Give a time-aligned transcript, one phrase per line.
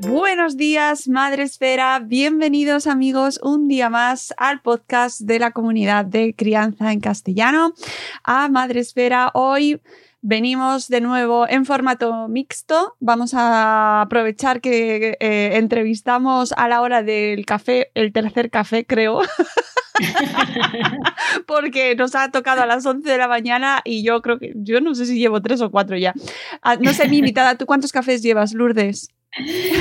[0.00, 1.98] Buenos días, Madre Esfera.
[1.98, 7.74] Bienvenidos, amigos, un día más al podcast de la comunidad de crianza en castellano,
[8.22, 9.32] a Madre Esfera.
[9.34, 9.80] Hoy
[10.22, 12.94] venimos de nuevo en formato mixto.
[13.00, 19.22] Vamos a aprovechar que eh, entrevistamos a la hora del café, el tercer café, creo.
[21.46, 24.80] Porque nos ha tocado a las 11 de la mañana y yo creo que, yo
[24.80, 26.14] no sé si llevo tres o cuatro ya.
[26.62, 29.08] Ah, no sé, mi invitada, ¿tú cuántos cafés llevas, Lourdes?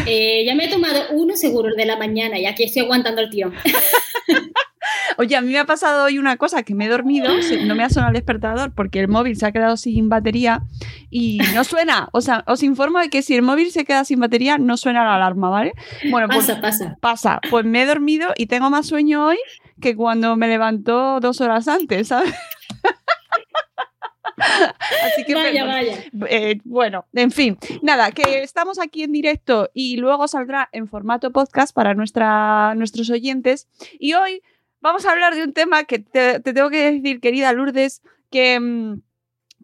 [0.06, 3.22] Eh, ya me he tomado uno seguro el de la mañana y aquí estoy aguantando
[3.22, 3.52] el tío.
[5.20, 7.30] Oye, a mí me ha pasado hoy una cosa, que me he dormido,
[7.66, 10.62] no me ha sonado el despertador porque el móvil se ha quedado sin batería
[11.10, 12.08] y no suena.
[12.12, 15.04] O sea, os informo de que si el móvil se queda sin batería, no suena
[15.04, 15.74] la alarma, ¿vale?
[16.12, 16.98] Bueno, pues Pasa, pasa.
[17.02, 17.40] pasa.
[17.50, 19.38] Pues me he dormido y tengo más sueño hoy
[19.82, 22.34] que cuando me levantó dos horas antes, ¿sabes?
[25.04, 25.98] Así que Vaya, vaya.
[26.30, 31.32] Eh, bueno, en fin, nada, que estamos aquí en directo y luego saldrá en formato
[31.32, 33.68] podcast para nuestra, nuestros oyentes.
[34.00, 34.44] Y hoy
[34.80, 38.60] vamos a hablar de un tema que te, te tengo que decir, querida Lourdes, que,
[38.60, 39.02] mm,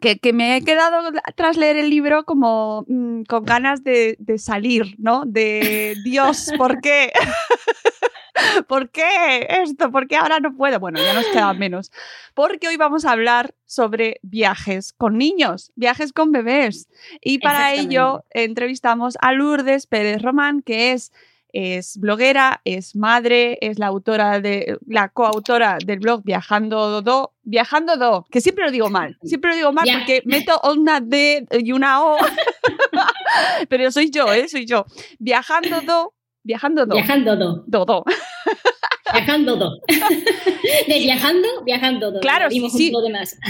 [0.00, 4.38] que, que me he quedado tras leer el libro como mm, con ganas de, de
[4.38, 5.24] salir, ¿no?
[5.24, 7.12] De Dios, ¿por qué?
[8.66, 9.90] ¿Por qué esto?
[9.90, 10.80] ¿Por qué ahora no puedo?
[10.80, 11.92] Bueno, ya nos queda menos.
[12.34, 16.88] Porque hoy vamos a hablar sobre viajes con niños, viajes con bebés.
[17.20, 21.12] Y para ello entrevistamos a Lourdes Pérez Román, que es,
[21.54, 27.96] es bloguera, es madre, es la autora de la coautora del blog Viajando Do, Viajando
[27.96, 31.70] Do, que siempre lo digo mal, siempre lo digo mal porque meto una D y
[31.70, 32.16] una O.
[33.68, 34.48] Pero soy yo, ¿eh?
[34.48, 34.84] Soy yo.
[35.20, 36.94] Viajando Do, Viajando Do.
[36.94, 37.64] Viajando do.
[37.66, 38.04] Do, do.
[39.12, 39.80] Viajando do.
[40.88, 42.20] De viajando, viajando do.
[42.20, 42.90] Claro, sí,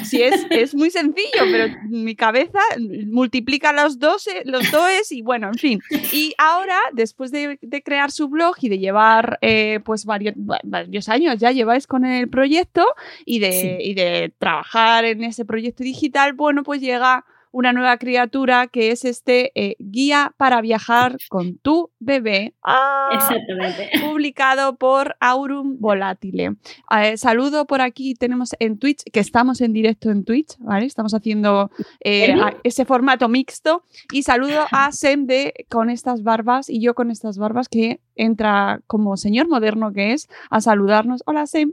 [0.04, 0.22] sí.
[0.22, 2.59] es, es muy sencillo, pero mi cabeza
[3.06, 5.81] multiplica los dos, los does y bueno, en fin.
[6.12, 10.60] Y ahora, después de, de crear su blog y de llevar eh, pues varios, va-
[10.65, 12.84] varios años ya lleváis con el proyecto
[13.25, 13.76] y de, Sí.
[13.91, 19.04] y de trabajar en ese proyecto digital, bueno, pues llega una nueva criatura que es
[19.04, 22.53] este eh, guía para viajar con tu bebé.
[22.65, 23.10] ¡Ah!
[23.15, 23.91] Exactamente.
[24.04, 26.56] publicado por Aurum Volatile.
[27.00, 30.87] Eh, saludo por aquí, tenemos en Twitch, que estamos en directo en Twitch, ¿vale?
[30.87, 31.70] Estamos haciendo
[32.00, 32.34] eh,
[32.65, 33.84] ese formato mixto.
[34.10, 38.81] Y saludo a Sem de con estas barbas y yo con estas barbas que entra
[38.88, 41.22] como señor moderno que es a saludarnos.
[41.25, 41.72] Hola Sem.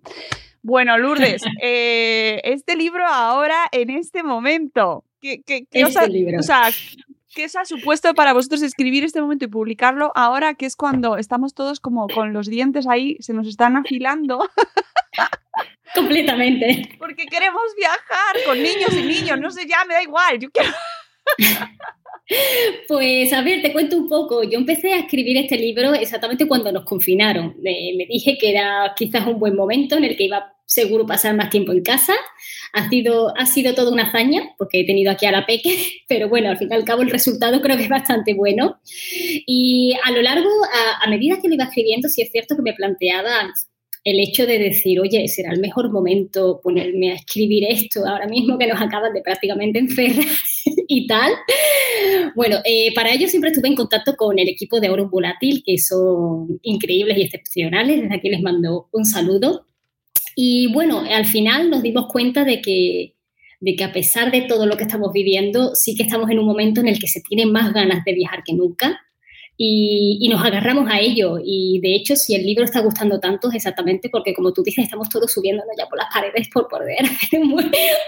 [0.62, 6.08] Bueno, Lourdes, eh, este libro ahora, en este momento, ¿qué, qué- qué os Este ha-
[6.08, 6.40] libro.
[6.40, 6.64] o sea,
[7.34, 11.16] ¿Qué os ha supuesto para vosotros escribir este momento y publicarlo ahora que es cuando
[11.16, 14.50] estamos todos como con los dientes ahí, se nos están afilando
[15.96, 16.90] Completamente.
[17.00, 19.40] porque queremos viajar con niños y niños?
[19.40, 20.72] No sé, ya me da igual, yo quiero...
[22.88, 24.44] Pues a ver, te cuento un poco.
[24.44, 27.56] Yo empecé a escribir este libro exactamente cuando nos confinaron.
[27.62, 31.36] Me, me dije que era quizás un buen momento en el que iba seguro pasar
[31.36, 32.14] más tiempo en casa.
[32.74, 35.78] Ha sido, ha sido toda una hazaña porque he tenido aquí a la peque,
[36.08, 38.80] pero bueno, al fin y al cabo el resultado creo que es bastante bueno.
[39.46, 40.50] Y a lo largo,
[41.04, 43.52] a, medida que lo iba escribiendo, sí es cierto que me planteaba
[44.04, 48.58] el hecho de decir, oye, será el mejor momento ponerme a escribir esto ahora mismo
[48.58, 50.26] que nos acaban de prácticamente encerrar
[50.88, 51.34] y tal.
[52.34, 55.78] Bueno, eh, para ello siempre estuve en contacto con el equipo de Aurum Volátil, que
[55.78, 58.02] son increíbles y excepcionales.
[58.02, 59.68] Desde aquí les mando un saludo.
[60.36, 63.16] Y bueno, al final nos dimos cuenta de que
[63.62, 66.46] de que a pesar de todo lo que estamos viviendo, sí que estamos en un
[66.46, 69.00] momento en el que se tiene más ganas de viajar que nunca
[69.56, 71.38] y, nos agarramos a ello.
[71.44, 74.86] Y de hecho, si el libro está gustando tanto, es exactamente porque, como tú dices,
[74.86, 77.42] estamos todos subiéndonos ya por las paredes por poder hacer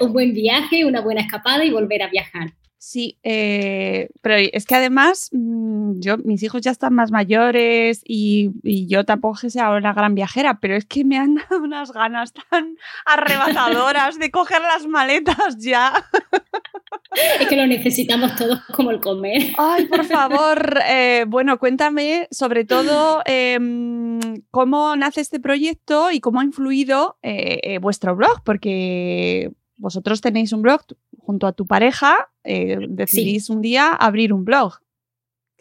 [0.01, 2.53] un buen viaje, una buena escapada y volver a viajar.
[2.79, 8.51] Sí, eh, pero es que además mm, yo, mis hijos ya están más mayores y,
[8.87, 12.33] yo tampoco que sea una gran viajera, pero es que me han dado unas ganas
[12.33, 15.93] tan arrebatadoras de coger las maletas ya.
[17.39, 19.53] Es que lo necesitamos todos como el comer.
[19.57, 20.79] Ay, por favor.
[20.89, 24.19] Eh, bueno, cuéntame sobre todo em,
[24.49, 30.61] cómo nace este proyecto y cómo ha influido eh, vuestro blog, porque vosotros tenéis un
[30.61, 30.81] blog
[31.17, 34.79] junto a tu pareja, eh, decidís un día abrir un blog.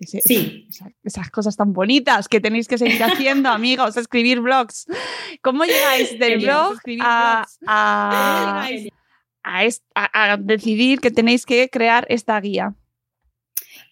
[0.07, 0.69] Sí.
[1.05, 4.87] Esas, cosas tan bonitas que tenéis que seguir haciendo, amigos, escribir blogs.
[5.41, 8.69] ¿Cómo llegáis del blog a, a,
[10.39, 12.75] decidir que tenéis que crear esta guía?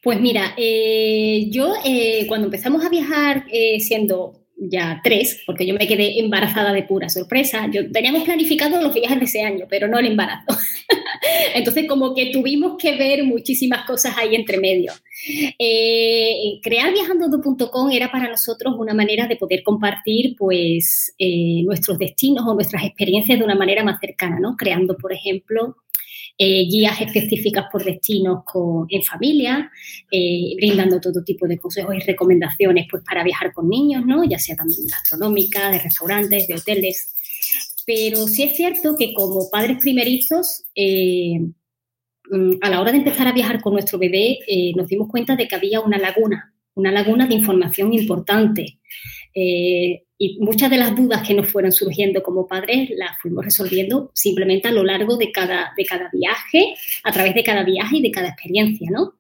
[0.02, 3.44] Pues mira, eh, yo eh, cuando empezamos a viajar
[3.78, 7.66] siendo ya tres, porque yo me quedé embarazada de pura sorpresa.
[7.72, 10.46] Yo teníamos planificado los viajes de ese año, pero no el embarazo.
[11.54, 14.92] Entonces, como que tuvimos que ver muchísimas cosas ahí entre medio.
[15.58, 22.44] Eh, crear viajando.com era para nosotros una manera de poder compartir pues, eh, nuestros destinos
[22.46, 24.56] o nuestras experiencias de una manera más cercana, ¿no?
[24.56, 25.76] Creando, por ejemplo,
[26.42, 28.44] eh, guías específicas por destinos
[28.88, 29.70] en familia,
[30.10, 34.24] eh, brindando todo tipo de consejos y recomendaciones pues, para viajar con niños, ¿no?
[34.24, 37.12] ya sea también gastronómica, de restaurantes, de hoteles.
[37.84, 41.40] Pero sí es cierto que como padres primerizos, eh,
[42.30, 44.38] mm, a la hora de empezar a viajar con nuestro bebé,
[44.76, 48.78] nos dimos cuenta de que había una laguna, una laguna de información importante.
[50.22, 54.68] Y muchas de las dudas que nos fueron surgiendo como padres las fuimos resolviendo simplemente
[54.68, 56.74] a lo largo de cada, de cada viaje,
[57.04, 59.14] a través de cada viaje y de cada experiencia, ¿no?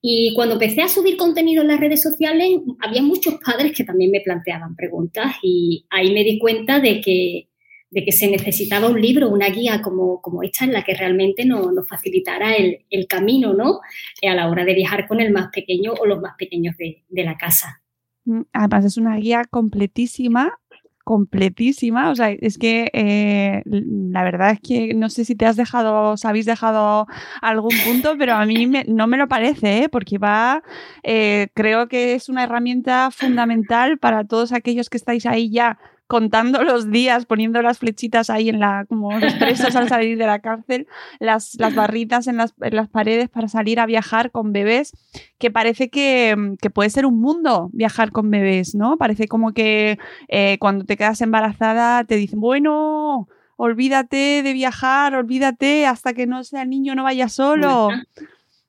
[0.00, 4.12] Y cuando empecé a subir contenido en las redes sociales, había muchos padres que también
[4.12, 7.48] me planteaban preguntas y ahí me di cuenta de que,
[7.90, 11.44] de que se necesitaba un libro, una guía como, como esta en la que realmente
[11.44, 13.80] nos, nos facilitara el, el, camino, ¿no?
[14.22, 17.24] A la hora de viajar con el más pequeño o los más pequeños de, de
[17.24, 17.82] la casa.
[18.24, 20.58] Mm, además es una guía completísima,
[21.04, 22.10] completísima.
[22.10, 26.12] O sea, es que eh, la verdad es que no sé si te has dejado,
[26.12, 27.06] os habéis dejado
[27.42, 29.88] algún punto, pero a mí no me lo parece, ¿eh?
[29.88, 30.62] porque va,
[31.02, 35.78] eh, creo que es una herramienta fundamental para todos aquellos que estáis ahí ya
[36.10, 40.26] contando los días, poniendo las flechitas ahí en la, como los presos al salir de
[40.26, 40.88] la cárcel,
[41.20, 44.90] las, las barritas en las, en las, paredes para salir a viajar con bebés,
[45.38, 46.34] que parece que,
[46.74, 48.96] puede ser un mundo viajar con bebés, ¿no?
[48.96, 55.86] Parece como que eh, cuando te quedas embarazada te dicen, bueno, olvídate de viajar, olvídate
[55.86, 57.90] hasta que no sea niño, no vaya solo.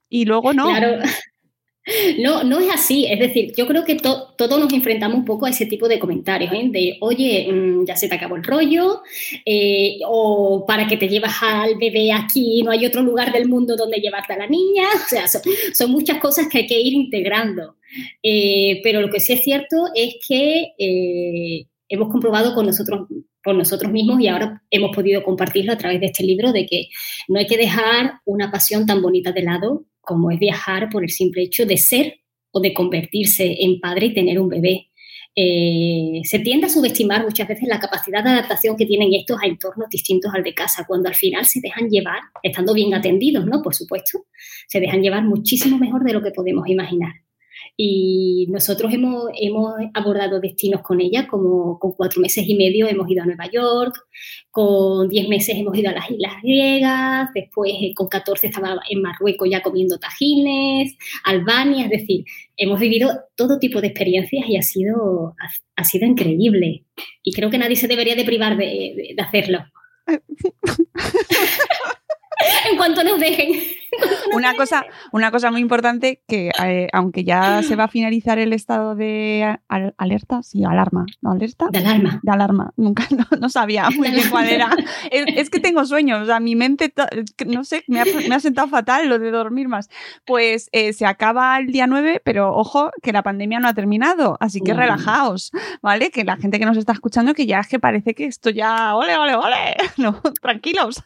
[0.09, 0.67] Y luego no.
[2.19, 3.05] No, no es así.
[3.09, 6.53] Es decir, yo creo que todos nos enfrentamos un poco a ese tipo de comentarios,
[6.53, 6.67] ¿eh?
[6.69, 9.01] de, oye, mm, ya se te acabó el rollo,
[9.45, 13.75] eh, o para que te llevas al bebé aquí, no hay otro lugar del mundo
[13.75, 14.83] donde llevarte a la niña.
[15.01, 17.75] O sea, son, muchas cosas que hay que ir integrando.
[18.23, 20.73] Eh, pero lo que sí es cierto es que
[21.89, 23.07] hemos comprobado con nosotros,
[23.43, 26.87] por nosotros mismos y ahora hemos podido compartirlo a través de este libro de que
[27.27, 31.09] no hay que dejar una pasión tan bonita de lado como es viajar por el
[31.09, 32.19] simple hecho de ser
[32.51, 34.87] o de convertirse en padre y tener un bebé.
[35.33, 39.45] Eh, se tiende a subestimar muchas veces la capacidad de adaptación que tienen estos a
[39.45, 43.61] entornos distintos al de casa, cuando al final se dejan llevar, estando bien atendidos, ¿no?
[43.61, 44.25] Por supuesto,
[44.67, 47.13] se dejan llevar muchísimo mejor de lo que podemos imaginar.
[47.77, 53.09] Y nosotros hemos, hemos abordado destinos con ella, como con cuatro meses y medio hemos
[53.09, 53.95] ido a Nueva York,
[54.51, 59.01] con diez meses hemos ido a las Islas Griegas, después eh, con 14 estaba en
[59.01, 62.25] Marruecos ya comiendo tajines, Albania, es decir,
[62.57, 65.35] hemos vivido todo tipo de experiencias y ha sido,
[65.75, 66.85] ha, sido increíble.
[67.23, 69.59] Y creo que nadie se debería de privar de, de hacerlo.
[72.69, 73.59] en cuanto nos dejen.
[74.33, 78.53] una, cosa, una cosa muy importante que eh, aunque ya se va a finalizar el
[78.53, 79.57] estado de
[79.97, 81.31] alerta, sí, alarma, ¿no?
[81.31, 81.67] ¿Alerta?
[81.71, 82.19] De alarma.
[82.23, 83.07] De alarma, nunca,
[83.39, 84.69] no, sabía muy bien cuál era.
[85.11, 86.93] Es, que tengo sueños, o sea, mi mente,
[87.45, 89.89] no sé, me ha, sentado fatal lo de dormir más.
[90.25, 94.37] Pues eh, se acaba el día 9, pero ojo, que la pandemia no ha terminado,
[94.39, 96.11] así que relajaos, ¿vale?
[96.11, 98.95] Que la gente que nos está escuchando, que ya es que parece que esto ya,
[98.95, 101.03] ole, ole, ole, no, tranquilos.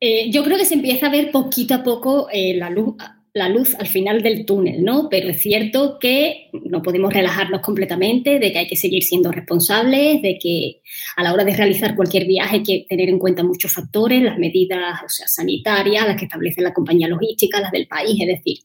[0.00, 2.96] Eh, yo creo que se empieza a ver poquito a poco eh, la luz
[3.32, 5.08] la luz al final del túnel, ¿no?
[5.08, 10.20] Pero es cierto que no podemos relajarnos completamente, de que hay que seguir siendo responsables,
[10.20, 10.80] de que
[11.16, 14.38] a la hora de realizar cualquier viaje hay que tener en cuenta muchos factores, las
[14.38, 18.58] medidas o sea, sanitarias, las que establece la compañía logística, las del país, es decir,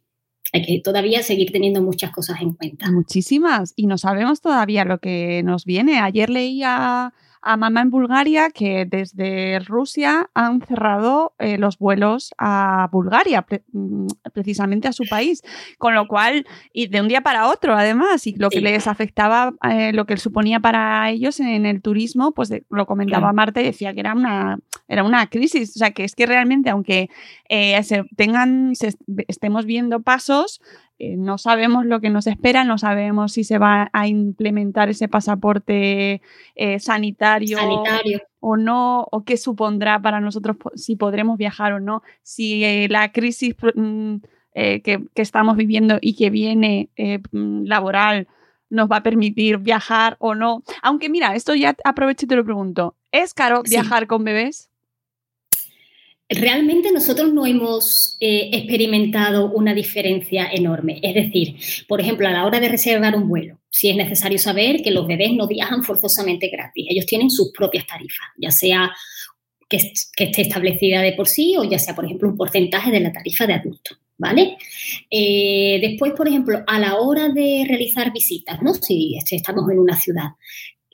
[0.52, 2.90] hay que todavía seguir teniendo muchas cosas en cuenta.
[2.92, 3.74] Muchísimas.
[3.76, 6.00] Y no sabemos todavía lo que nos viene.
[6.00, 7.14] Ayer leía
[7.46, 14.08] a mamá en Bulgaria que desde Rusia han cerrado eh, los vuelos a Bulgaria, mm,
[14.34, 15.44] precisamente a su país,
[15.78, 19.54] con lo cual, y de un día para otro además, y lo que les afectaba,
[19.70, 23.94] eh, lo que suponía para ellos en el turismo, pues lo comentaba Marta y decía
[23.94, 27.10] que era una, era una crisis, o sea que es que realmente aunque
[27.48, 28.74] eh, se tengan,
[29.28, 30.62] estemos viendo pasos,
[30.98, 35.10] eh, no sabemos lo que nos espera, no sabemos si se va a implementar ese
[35.10, 36.22] pasaporte
[36.56, 37.60] eh, sanitario,
[38.40, 43.12] o no, o qué supondrá para nosotros si podremos viajar o no, si eh, la
[43.12, 44.16] crisis mm,
[44.54, 48.28] que, estamos viviendo y que viene mm, laboral
[48.70, 50.64] nos va a permitir viajar o no.
[50.82, 54.70] Aunque mira, esto ya aprovecho y te lo pregunto, ¿es caro viajar con bebés?
[56.28, 61.00] Realmente nosotros no hemos eh, experimentado una diferencia enorme.
[61.04, 61.56] Es decir,
[61.88, 65.06] por ejemplo, a la hora de reservar un vuelo, si es necesario saber que los
[65.06, 66.88] bebés no viajan forzosamente gratis.
[66.90, 68.92] Ellos tienen sus propias tarifas, ya sea
[69.70, 73.12] que, esté establecida de por sí o ya sea, por ejemplo, un porcentaje de la
[73.12, 73.96] tarifa de adulto.
[74.18, 74.56] ¿Vale?
[75.12, 78.74] Eh, después, por ejemplo, a la hora de realizar visitas, ¿no?
[78.74, 80.30] Si estamos en una ciudad,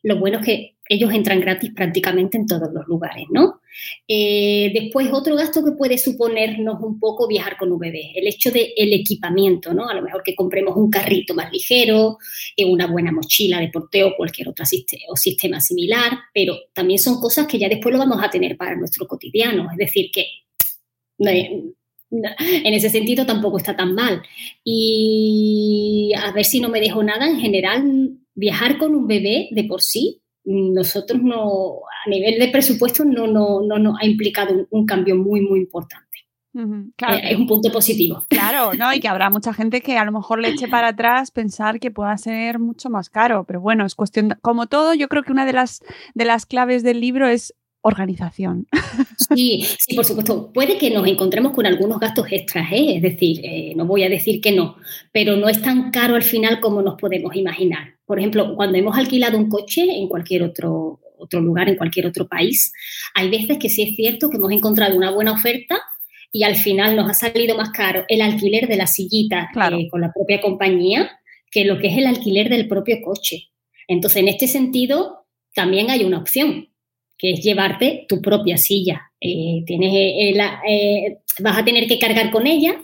[0.02, 3.62] lo bueno es que ellos entran gratis prácticamente en todos los lugares, ¿no?
[4.06, 8.74] Eh, después, otro gasto que puede suponernos un poco viajar con bebé, el hecho del
[8.76, 9.88] el equipamiento, ¿no?
[9.88, 12.18] A lo mejor que compremos un carrito más ligero,
[12.58, 17.48] eh, una buena mochila de porteo o cualquier otro sistema similar, pero también son cosas
[17.48, 20.26] que ya después lo vamos a tener para nuestro cotidiano, es decir, que
[21.20, 24.22] en ese sentido tampoco está tan mal.
[24.62, 29.64] Y a ver si no me dejo nada, en general, viajar con un bebé de
[29.64, 34.86] por sí nosotros no, a nivel de presupuesto, no, no, no nos ha implicado un,
[34.86, 36.08] cambio muy, muy importante.
[36.54, 38.26] Eh, es un punto positivo.
[38.30, 38.94] Claro, ¿no?
[38.94, 41.92] Y que habrá mucha gente que a lo mejor le eche para atrás pensar que
[41.92, 43.46] pueda ser mucho más caro.
[43.46, 45.82] Pero bueno, es cuestión, como todo, yo creo que una de las,
[46.14, 48.68] de las claves del libro es organización.
[49.34, 50.52] Sí, sí, por supuesto.
[50.52, 52.98] Puede que nos encontremos con algunos gastos extras, ¿eh?
[52.98, 54.76] es decir, eh, no voy a decir que no,
[55.14, 57.96] pero no es tan caro al final como nos podemos imaginar.
[58.12, 62.28] Por ejemplo, cuando hemos alquilado un coche en cualquier otro, otro lugar, en cualquier otro
[62.28, 62.74] país,
[63.16, 65.80] hay veces que sí es cierto que hemos encontrado una buena oferta
[66.30, 70.02] y al final nos ha salido más caro el alquiler de la sillita eh, con
[70.02, 71.10] la propia compañía
[71.50, 73.48] que lo que es el alquiler del propio coche.
[73.88, 76.68] Entonces, en este sentido, también hay una opción
[77.18, 79.10] que es llevarte tu propia silla.
[79.22, 80.38] Eh, tienes, eh,
[80.68, 82.76] eh, vas a tener que cargar con ella,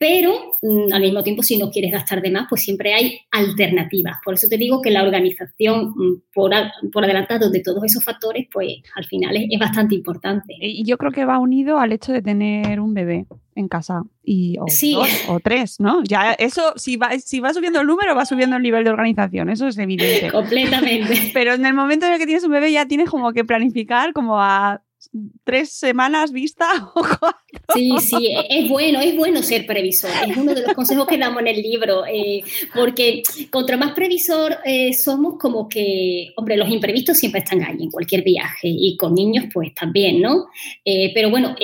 [0.00, 4.16] pero mm, al mismo tiempo, si no quieres gastar de más, pues siempre hay alternativas.
[4.24, 6.52] Por eso te digo que la organización mm, por,
[6.90, 10.54] por adelantado de todos esos factores, pues al final es, bastante importante.
[10.58, 14.56] Y yo creo que va unido al hecho de tener un bebé en casa y
[14.58, 16.02] o, dos, o tres, ¿no?
[16.02, 19.50] Ya eso, si va, si va subiendo el número, va subiendo el nivel de organización,
[19.50, 20.30] eso es evidente.
[20.32, 21.30] Completamente.
[21.34, 24.14] Pero en el momento en el que tienes un bebé ya tienes como que planificar
[24.14, 24.80] como a
[25.44, 27.40] tres semanas vista o cuatro.
[27.74, 30.10] Sí, sí, es bueno, es bueno ser previsor.
[30.26, 32.42] Es uno de los consejos que damos en el libro, eh,
[32.74, 37.90] porque contra más previsor eh, somos como que, hombre, los imprevistos siempre están ahí en
[37.90, 40.46] cualquier viaje y con niños pues también, ¿no?
[40.84, 41.54] Eh, pero bueno,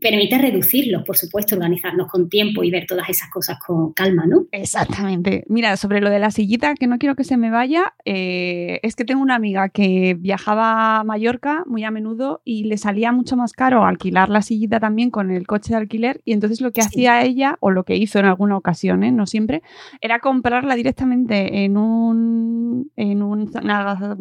[0.00, 4.46] permite reducirlos, por supuesto, organizarnos con tiempo y ver todas esas cosas con calma, ¿no?
[4.50, 5.44] Exactamente.
[5.48, 8.96] Mira, sobre lo de la sillita, que no quiero que se me vaya, eh, es
[8.96, 13.36] que tengo una amiga que viajaba a Mallorca muy a menudo y le salía mucho
[13.36, 16.80] más caro alquilar la sillita también con el coche de alquiler y entonces lo que
[16.80, 19.12] hacía ella, o lo que hizo en alguna ocasión, ¿eh?
[19.12, 19.62] no siempre,
[20.00, 24.16] era comprarla directamente en, un, en una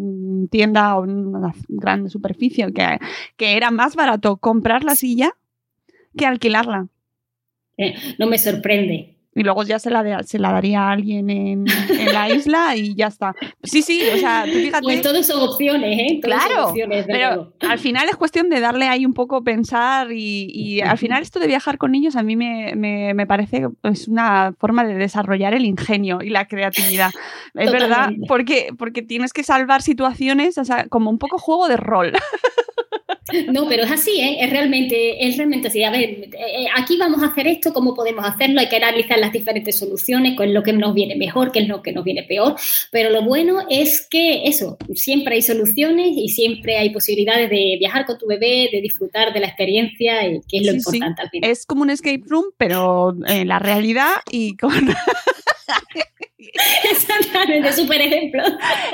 [0.50, 3.00] tienda o una gran superficie que,
[3.38, 5.36] que era más barato comprar la silla
[6.18, 6.88] que alquilarla.
[7.78, 9.18] Eh, no me sorprende.
[9.34, 11.66] Y luego ya se la, se la daría a alguien en,
[12.14, 13.34] la isla y ya está.
[13.64, 14.84] Sí, sí, o sea, tú fíjate.
[14.84, 16.20] Pues todos son opciones, ¿eh?
[16.22, 16.74] claro,
[17.08, 21.40] pero al final es cuestión de darle ahí un poco pensar y, al final esto
[21.40, 25.66] de viajar con niños a mí me, me, parece es una forma de desarrollar el
[25.66, 27.12] ingenio y la creatividad.
[27.54, 31.78] Es verdad, porque, porque tienes que salvar situaciones, o sea, como un poco juego de
[31.78, 32.12] rol.
[33.52, 34.38] No, pero es así, ¿eh?
[34.42, 35.84] es realmente, es realmente así.
[35.84, 39.20] A ver, eh, eh, aquí vamos a hacer esto, cómo podemos hacerlo, hay que analizar
[39.20, 42.04] las diferentes soluciones, qué es lo que nos viene mejor, qué es lo que nos
[42.04, 42.56] viene peor.
[42.92, 48.06] Pero lo bueno es que eso, siempre hay soluciones y siempre hay posibilidades de viajar
[48.06, 50.98] con tu bebé, de disfrutar de la experiencia, y que es lo Sí, sí.
[50.98, 51.50] importante al final.
[51.50, 54.72] Es como un escape room, pero en la realidad y con...
[56.92, 58.44] Exactamente, súper ejemplo.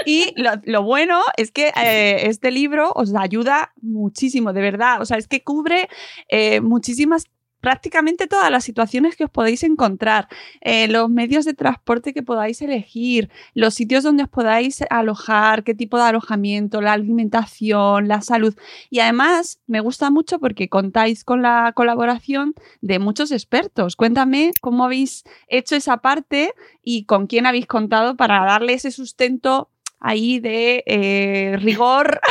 [0.05, 0.33] Y
[0.65, 5.01] lo, bueno es que eh, este libro os ayuda muchísimo, de verdad.
[5.01, 5.89] O sea, es que cubre
[6.29, 7.25] eh, muchísimas
[7.67, 10.29] prácticamente todas las situaciones que os podéis encontrar,
[10.61, 15.75] eh, los medios de transporte que podáis elegir, los sitios donde os podáis alojar, qué
[15.75, 18.55] tipo de alojamiento, la alimentación, la salud.
[18.89, 23.97] Y además me gusta mucho porque contáis con la colaboración de muchos expertos.
[23.97, 29.69] Cuéntame cómo habéis hecho esa parte y con quién habéis contado para darle ese sustento
[29.99, 32.21] ahí de eh, rigor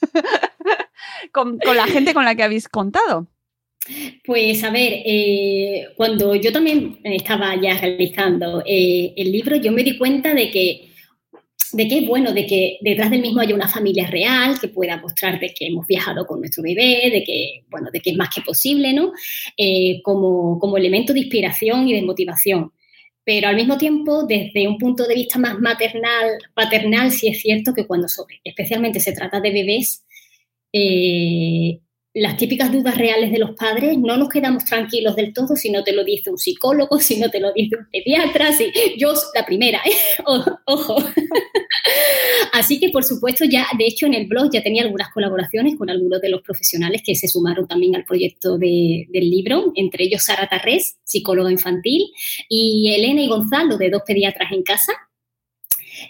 [1.32, 3.28] con, con la gente con la que habéis contado.
[4.24, 9.82] Pues a ver, eh, cuando yo también estaba ya realizando eh, el libro, yo me
[9.82, 10.90] di cuenta de que,
[11.72, 14.98] de que es bueno, de que detrás del mismo haya una familia real que pueda
[14.98, 18.28] mostrar de que hemos viajado con nuestro bebé, de que, bueno, de que es más
[18.34, 19.12] que posible, ¿no?
[19.56, 22.72] Eh, como, como elemento de inspiración y de motivación.
[23.24, 27.74] Pero al mismo tiempo, desde un punto de vista más maternal, paternal, sí es cierto
[27.74, 30.04] que cuando sobre, especialmente se trata de bebés,
[32.14, 35.84] las típicas dudas reales de los padres, no nos quedamos tranquilos del todo si no
[35.84, 39.44] te lo dice un psicólogo, si no te lo dice un pediatra, si yo la
[39.44, 39.92] primera, ¿eh?
[40.66, 40.96] ojo.
[42.52, 45.90] Así que por supuesto ya, de hecho en el blog ya tenía algunas colaboraciones con
[45.90, 50.24] algunos de los profesionales que se sumaron también al proyecto de, del libro, entre ellos
[50.24, 52.06] Sara Tarrés, psicóloga infantil,
[52.48, 54.92] y Elena y Gonzalo, de dos pediatras en casa.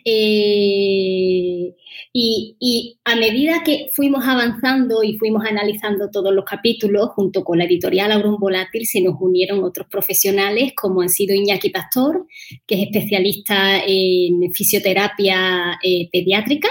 [0.04, 1.74] Eh,
[2.20, 7.58] y, y, a medida que fuimos avanzando y fuimos analizando todos los capítulos, junto con
[7.58, 12.26] la editorial Auron Volátil, se nos unieron otros profesionales, como han sido Iñaki Pastor,
[12.66, 16.68] que es especialista en fisioterapia eh, pediátrica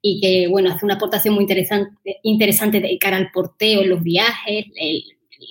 [0.00, 1.90] y que, bueno, hace una aportación muy interesante,
[2.22, 5.04] interesante de cara al porteo los viajes, el,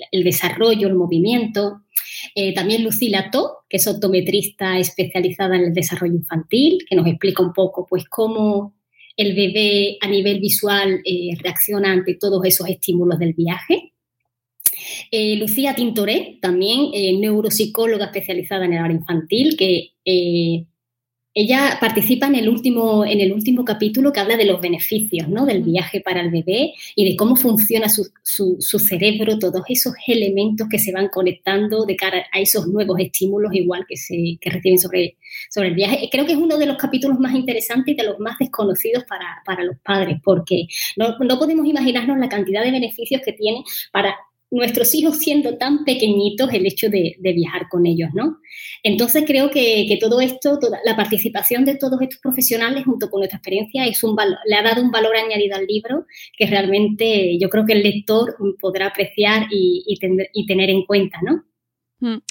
[0.09, 1.81] el desarrollo, el movimiento.
[2.33, 7.43] Eh, también Lucila To, que es optometrista especializada en el desarrollo infantil, que nos explica
[7.43, 8.73] un poco pues, cómo
[9.17, 13.93] el bebé a nivel visual eh, reacciona ante todos esos estímulos del viaje.
[15.09, 19.91] Eh, Lucía Tintoré, también eh, neuropsicóloga especializada en el área infantil, que
[21.37, 25.45] ella participa en el, último, en el último capítulo que habla de los beneficios ¿no?
[25.45, 29.93] del viaje para el bebé y de cómo funciona su, su, su, cerebro, todos esos
[30.07, 34.49] elementos que se van conectando de cara a esos nuevos estímulos igual que, se, que
[34.49, 35.17] reciben sobre,
[35.49, 36.07] sobre el viaje.
[36.09, 39.43] Creo que es uno de los capítulos más interesantes y de los más desconocidos para,
[39.45, 44.15] para los padres, porque no, no podemos imaginarnos la cantidad de beneficios que tiene para
[44.51, 48.37] nuestros hijos siendo tan pequeñitos el hecho de, viajar con ellos, ¿no?
[48.83, 53.37] Entonces creo que, todo esto, toda la participación de todos estos profesionales junto con nuestra
[53.37, 56.05] experiencia es un valor, le ha dado un valor añadido al libro
[56.37, 59.97] que realmente yo creo que el lector podrá apreciar y, y,
[60.33, 61.43] y tener en cuenta, ¿no?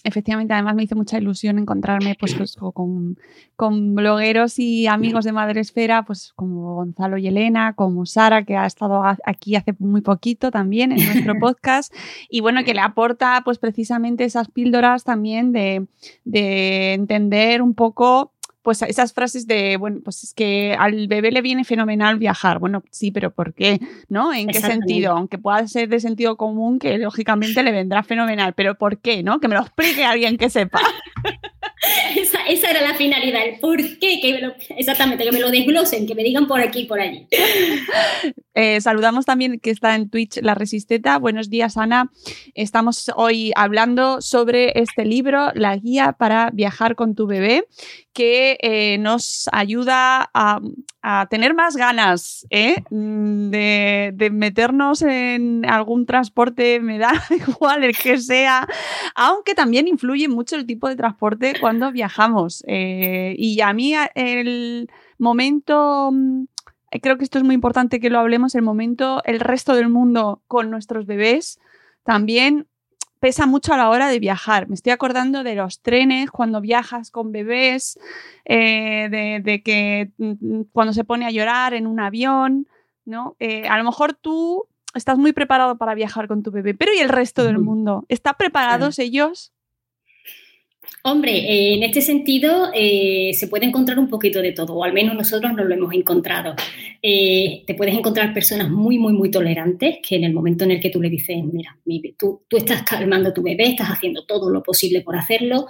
[0.05, 3.19] Efectivamente, además me hizo mucha ilusión encontrarme pues, pues, con,
[3.57, 8.67] con, blogueros y amigos de Madresfera, pues como Gonzalo y Elena, como Sara, que ha
[8.67, 11.95] estado aquí hace muy poquito también en nuestro podcast,
[12.29, 15.87] y bueno, que le aporta pues precisamente esas píldoras también de,
[16.25, 18.34] de entender un poco
[18.65, 22.59] pues esas frases de, bueno, pues es que al bebé le viene fenomenal viajar.
[22.59, 23.79] Bueno, sí, pero ¿por qué?
[24.09, 24.33] ¿No?
[24.33, 25.13] ¿En qué sentido?
[25.13, 29.23] Aunque pueda ser de sentido común, que lógicamente le vendrá fenomenal, pero ¿por qué?
[29.23, 29.39] ¿No?
[29.39, 30.81] Que me lo explique alguien que sepa.
[32.49, 36.23] Esa, era la finalidad, el por qué, que exactamente, que me lo desglosen, que me
[36.23, 37.27] digan por aquí y por allí.
[38.57, 41.19] Eh, saludamos también que está en Twitch La Resisteta.
[41.19, 42.13] Buenos días, Ana.
[42.55, 47.67] Estamos hoy hablando sobre este libro, La Guía para Viajar con tu bebé,
[48.13, 50.61] que eh, nos ayuda a,
[51.29, 52.77] tener más ganas ¿eh?
[52.89, 57.13] de, de, meternos en algún transporte, me da
[57.49, 58.67] igual el que sea,
[59.15, 62.44] aunque también influye mucho el tipo de transporte cuando viajamos.
[62.67, 66.11] Eh, y a mí el momento
[67.01, 70.43] creo que esto es muy importante que lo hablemos, el momento, el resto del mundo
[70.47, 71.59] con nuestros bebés
[72.05, 72.67] también
[73.25, 74.69] pesa mucho a la hora de viajar.
[74.69, 77.99] Me estoy acordando de los trenes cuando viajas con bebés,
[78.45, 80.11] eh, de, de, que
[80.73, 82.69] cuando se pone a llorar en un avión,
[83.07, 83.35] ¿no?
[83.41, 86.99] Eh, a lo mejor tú estás muy preparado para viajar con tu bebé, pero ¿y
[86.99, 88.05] el resto del mundo?
[88.11, 89.54] ¿Están preparados ellos?
[91.03, 94.95] Hombre, eh, en este sentido eh, se puede encontrar un poquito de todo, o al
[94.95, 96.55] menos nosotros no lo hemos encontrado.
[97.03, 100.81] Eh, te puedes encontrar personas muy, muy, muy tolerantes que en el momento en el
[100.81, 101.77] que tú le dices, mira,
[102.19, 105.67] tú, tú estás calmando a tu bebé, estás haciendo todo lo posible por hacerlo,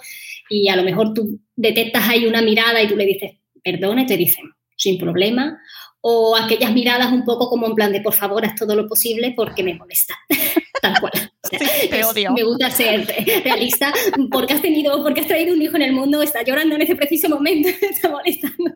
[0.49, 3.33] y a lo mejor tú detectas ahí una mirada y tú le dices,
[3.63, 4.45] perdona, te dicen,
[4.77, 5.59] sin problema,
[6.01, 9.33] o aquellas miradas un poco como en plan de, por favor, haz todo lo posible
[9.35, 10.15] porque me molesta.
[10.85, 12.35] Tal cual.
[12.35, 13.07] me gusta ser
[13.43, 13.93] realista
[14.31, 16.95] porque has tenido, porque has traído un hijo en el mundo, está llorando en ese
[16.95, 18.73] preciso momento, está molestando.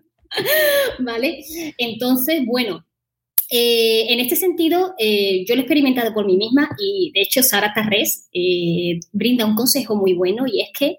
[1.00, 1.44] ¿Vale?
[1.76, 2.86] Entonces, bueno,
[3.50, 7.42] eh, en este sentido, eh, yo lo he experimentado por mí misma y de hecho
[7.42, 10.96] Sara Tarrés eh, brinda un consejo muy bueno y es que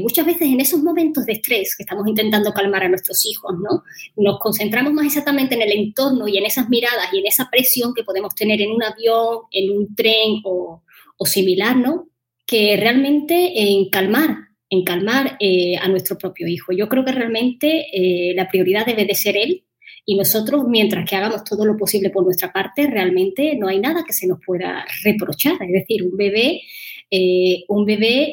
[0.00, 3.82] muchas veces en esos momentos de estrés que estamos intentando calmar a nuestros hijos, ¿no?
[4.16, 7.94] Nos concentramos más exactamente en el entorno y en esas miradas y en esa presión
[7.94, 10.82] que podemos tener en un avión, en un tren o,
[11.16, 12.08] o similar, ¿no?
[12.46, 14.36] Que realmente en calmar,
[14.70, 16.72] en calmar eh, a nuestro propio hijo.
[16.72, 19.64] Yo creo que realmente eh, la prioridad debe de ser él
[20.04, 24.04] y nosotros, mientras que hagamos todo lo posible por nuestra parte, realmente no hay nada
[24.06, 25.54] que se nos pueda reprochar.
[25.60, 26.62] Es decir, un bebé,
[27.10, 28.32] eh, un bebé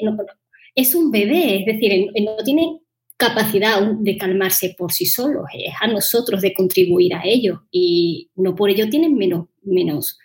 [0.75, 2.79] es un bebé, es decir, no tiene
[3.17, 8.55] capacidad de calmarse por sí solo, es a nosotros de contribuir a ello y no
[8.55, 10.17] por ello tienen menos, menos,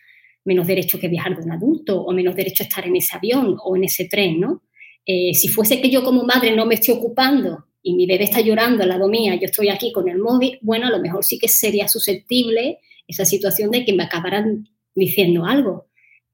[0.45, 3.57] menos derecho que viajar de un adulto o menos derecho a estar en ese avión
[3.63, 4.63] o en ese tren, ¿no?
[5.05, 8.41] Eh, si fuese que yo como madre no me estoy ocupando y mi bebé está
[8.41, 11.39] llorando al lado mía, yo estoy aquí con el móvil, bueno, a lo mejor sí
[11.39, 15.88] que sería susceptible esa situación de que me acabaran diciendo algo.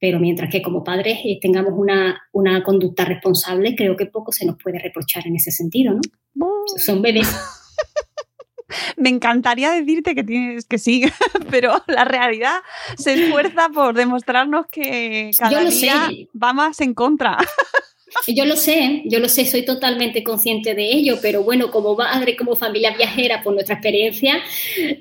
[0.05, 4.45] Pero mientras que como padres eh, tengamos una, una, conducta responsable, creo que poco se
[4.45, 5.99] nos puede reprochar en ese sentido,
[6.35, 6.47] ¿no?
[6.77, 7.27] Son bebés.
[8.99, 11.05] Me encantaría decirte que tienes que sí,
[11.51, 12.57] pero la realidad
[12.99, 17.39] se esfuerza por demostrarnos que cada día va más en contra.
[18.27, 22.37] Yo lo sé, yo lo sé, soy totalmente consciente de ello, pero bueno, como madre,
[22.37, 24.43] como familia viajera, por nuestra experiencia,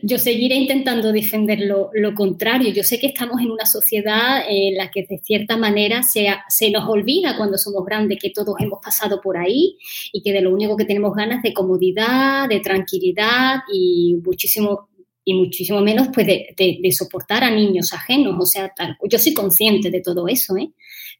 [0.01, 2.71] yo seguiré intentando defender lo, contrario.
[2.73, 6.69] Yo sé que estamos en una sociedad en la que de cierta manera se, se
[6.69, 9.77] nos olvida cuando somos grandes que todos hemos pasado por ahí
[10.11, 14.89] y que de lo único que tenemos ganas de comodidad, de tranquilidad y muchísimo
[15.25, 18.35] y muchísimo menos pues de, de, soportar a niños ajenos.
[18.39, 20.71] O sea, tal, yo soy consciente de todo eso, ¿eh?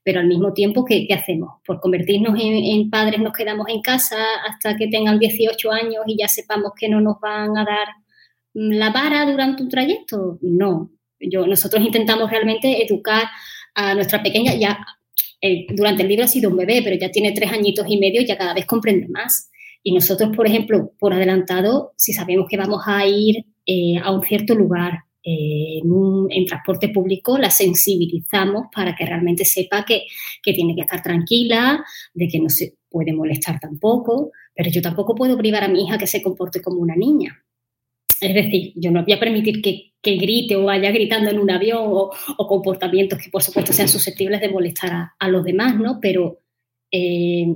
[0.04, 1.62] Pero al mismo tiempo, ¿qué, hacemos?
[1.66, 6.28] Por convertirnos en, padres nos quedamos en casa hasta que tengan 18 años y ya
[6.28, 7.88] sepamos que no nos van a dar
[8.54, 10.40] la vara durante un trayecto.
[10.42, 13.24] No, yo, nosotros intentamos realmente educar
[13.76, 14.86] a nuestra pequeña, ya
[15.42, 18.22] eh, durante el libro ha sido un bebé, pero ya tiene tres añitos y medio
[18.22, 19.50] ya cada vez comprende más.
[19.84, 24.22] Y nosotros, por ejemplo, por adelantado, si sabemos que vamos a ir eh, a un
[24.22, 30.04] cierto lugar eh, en, transporte público la sensibilizamos para que realmente sepa que,
[30.44, 31.84] tiene que estar tranquila,
[32.14, 35.98] de que no se puede molestar tampoco, pero yo tampoco puedo privar a mi hija
[35.98, 37.42] que se comporte como una niña.
[38.20, 41.84] Es decir, yo no voy a permitir que, grite o vaya gritando en un avión
[41.86, 42.12] o,
[42.46, 46.00] comportamientos que por supuesto sean susceptibles de molestar a, los demás, ¿no?
[46.02, 46.40] Pero
[46.92, 47.48] eh,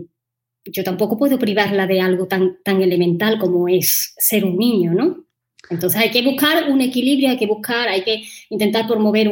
[0.63, 5.26] yo tampoco puedo privarla de algo tan, tan elemental como es ser un niño, ¿no?
[5.69, 9.31] Entonces hay que buscar un equilibrio, hay que buscar, hay que intentar promover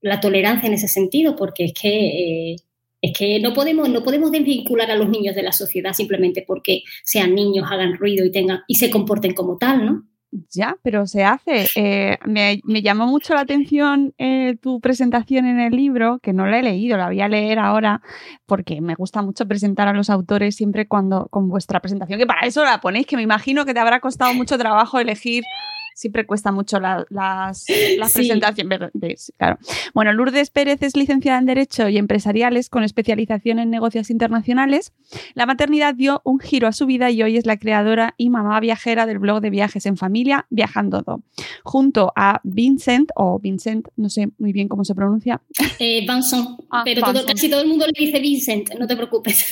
[0.00, 2.56] la tolerancia en ese sentido, porque es que, eh,
[3.00, 6.82] es que no, podemos, no podemos desvincular a los niños de la sociedad simplemente porque
[7.04, 10.11] sean niños, hagan ruido y, tengan, y se comporten como tal, ¿no?
[10.50, 11.68] Ya, pero se hace.
[11.76, 16.58] Eh, me, llamó mucho la atención eh, tu presentación en el libro, que no la
[16.58, 18.00] he leído, la voy a leer ahora,
[18.46, 22.46] porque me gusta mucho presentar a los autores siempre cuando con vuestra presentación, que para
[22.46, 25.44] eso la ponéis, que me imagino que te habrá costado mucho trabajo elegir
[25.94, 27.06] siempre cuesta mucho las,
[27.98, 29.32] las presentaciones.
[29.36, 29.58] Claro.
[29.94, 34.92] Bueno, Lourdes Pérez es licenciada en Derecho y Empresariales con especialización en negocios internacionales.
[35.34, 38.58] La maternidad dio un giro a su vida y hoy es la creadora y mamá
[38.60, 41.22] viajera del blog de viajes en familia Viajando Do.
[41.64, 45.40] Junto a Vincent, o Vincent, no sé muy bien cómo se pronuncia.
[45.78, 49.46] Eh, Vincent, ah, pero casi todo el mundo le dice Vincent, no te preocupes.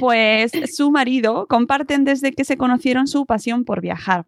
[0.00, 4.26] Pues su marido comparten desde que se conocieron su pasión por viajar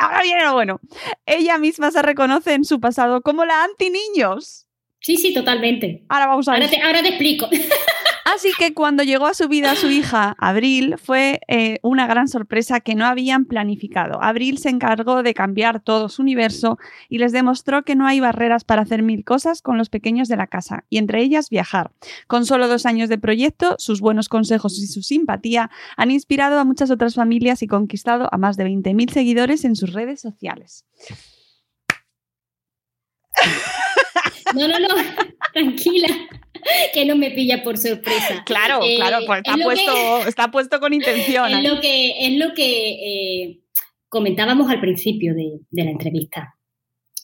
[0.00, 0.80] ahora viene lo bueno.
[1.26, 4.66] Ella misma se reconoce en su pasado como la anti-niños.
[5.00, 6.04] Sí, sí, totalmente.
[6.08, 6.68] Ahora vamos a ver.
[6.82, 7.48] ahora te explico.
[8.26, 12.80] Así que cuando llegó a su vida su hija, Abril, fue eh, una gran sorpresa
[12.80, 14.20] que no habían planificado.
[14.20, 16.76] Abril se encargó de cambiar todo su universo
[17.08, 20.36] y les demostró que no hay barreras para hacer mil cosas con los pequeños de
[20.36, 21.92] la casa, y entre ellas viajar.
[22.26, 26.64] Con solo dos años de proyecto, sus buenos consejos y su simpatía han inspirado a
[26.64, 30.84] muchas otras familias y conquistado a más de 20.000 seguidores en sus redes sociales.
[34.54, 34.88] No, no, no,
[35.52, 36.08] tranquila.
[36.94, 38.42] que no me pilla por sorpresa.
[38.46, 41.48] Claro, Eh, claro, pues está es puesto, que- está puesto con intención.
[41.50, 41.66] es ahí.
[41.66, 43.60] lo que, es lo que eh,
[44.08, 46.54] comentábamos al principio de, de la entrevista.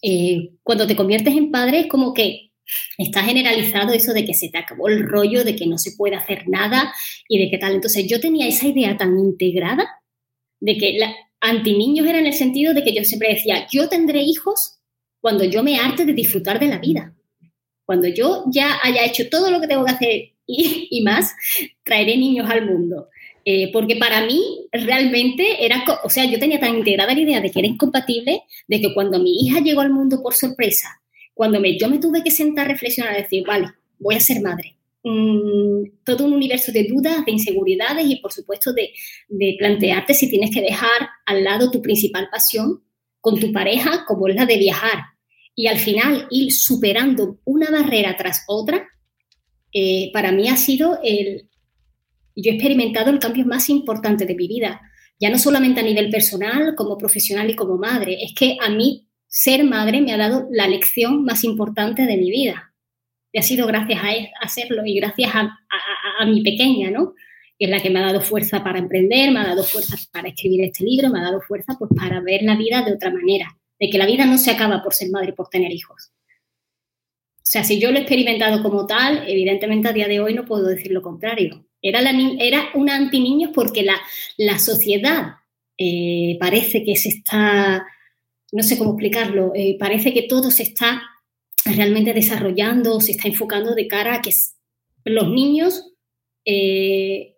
[0.03, 2.51] Eh, cuando te conviertes en padre es como que
[2.99, 6.17] está generalizado eso de que se te acabó el rollo, de que no se puede
[6.17, 6.93] hacer nada
[7.29, 7.75] y de qué tal.
[7.75, 9.87] Entonces yo tenía esa idea tan integrada
[10.61, 14.23] de que la, anti-niños era en el sentido de que yo siempre decía, yo tendré
[14.23, 14.79] hijos
[15.21, 17.15] cuando yo me harte de disfrutar de la vida.
[17.93, 21.35] Cuando yo ya haya hecho todo lo que tengo que hacer y, más,
[21.85, 23.09] traeré niños al mundo.
[23.45, 27.51] Eh, porque para mí realmente era, o sea, yo tenía tan integrada la idea de
[27.51, 31.03] que era incompatible, de que cuando mi hija llegó al mundo por sorpresa,
[31.35, 34.75] cuando me, yo me tuve que sentar a reflexionar, decir, vale, voy a ser madre.
[35.05, 38.95] Mm, todo un universo de dudas, de inseguridades y por supuesto de,
[39.29, 42.83] de plantearte si tienes que dejar al lado tu principal pasión
[43.21, 45.13] con tu pareja, como es la de viajar.
[45.55, 48.89] Y al final ir superando una barrera tras otra,
[49.73, 51.49] eh, para mí ha sido el,
[52.37, 54.81] yo he experimentado el cambio más importante de mi vida,
[55.21, 59.07] ya no solamente a nivel personal, como profesional y como madre, es que a mí
[59.29, 62.75] ser madre me ha dado la lección más importante de mi vida.
[63.33, 67.15] Y ha sido gracias a e- hacerlo y gracias a mi pequeña, ¿no?
[67.59, 70.29] Que es la que me ha dado fuerza para emprender, me ha dado fuerza para
[70.29, 73.57] escribir este libro, me ha dado fuerza pues, para ver la vida de otra manera,
[73.83, 76.13] de que la vida no se acaba por ser madre y por tener hijos.
[77.35, 80.45] O sea, si yo lo he experimentado como tal, evidentemente a día de hoy no
[80.45, 81.67] puedo decir lo contrario.
[81.83, 82.01] Era,
[82.39, 84.01] era una anti-niños porque la,
[84.37, 85.33] la sociedad
[85.77, 87.85] eh, parece que se está,
[88.53, 91.03] no sé cómo explicarlo, eh, parece que todo se está
[91.65, 94.31] realmente desarrollando, se está enfocando de cara a que
[95.07, 95.93] los niños,
[96.45, 97.32] eh,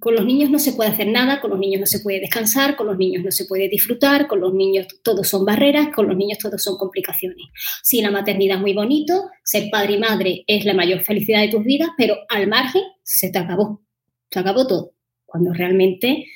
[0.00, 2.76] con los niños no se puede hacer nada, con los niños no se puede descansar,
[2.76, 6.16] con los niños no se puede disfrutar, con los niños todos son barreras, con los
[6.16, 7.46] niños todos son complicaciones.
[7.82, 11.48] Sí, la maternidad es muy bonito, ser padre y madre es la mayor felicidad de
[11.48, 13.82] tus vidas, pero al margen se te acabó,
[14.30, 14.94] se acabó todo.
[15.24, 16.26] Cuando realmente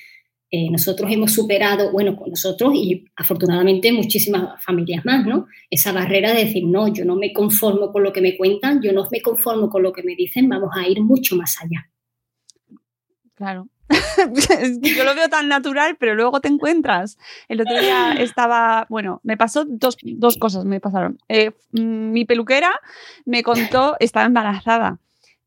[0.50, 5.46] eh, nosotros hemos superado, bueno, con nosotros y afortunadamente muchísimas familias más, ¿no?
[5.68, 8.92] Esa barrera de decir, no, yo no me conformo con lo que me cuentan, yo
[8.92, 11.90] no me conformo con lo que me dicen, vamos a ir mucho más allá.
[13.36, 13.68] Claro.
[14.96, 17.18] Yo lo veo tan natural, pero luego te encuentras.
[17.48, 21.18] El otro día estaba, bueno, me pasó dos, dos cosas, me pasaron.
[21.28, 22.70] Eh, mm, mi peluquera
[23.24, 24.98] me contó, estaba embarazada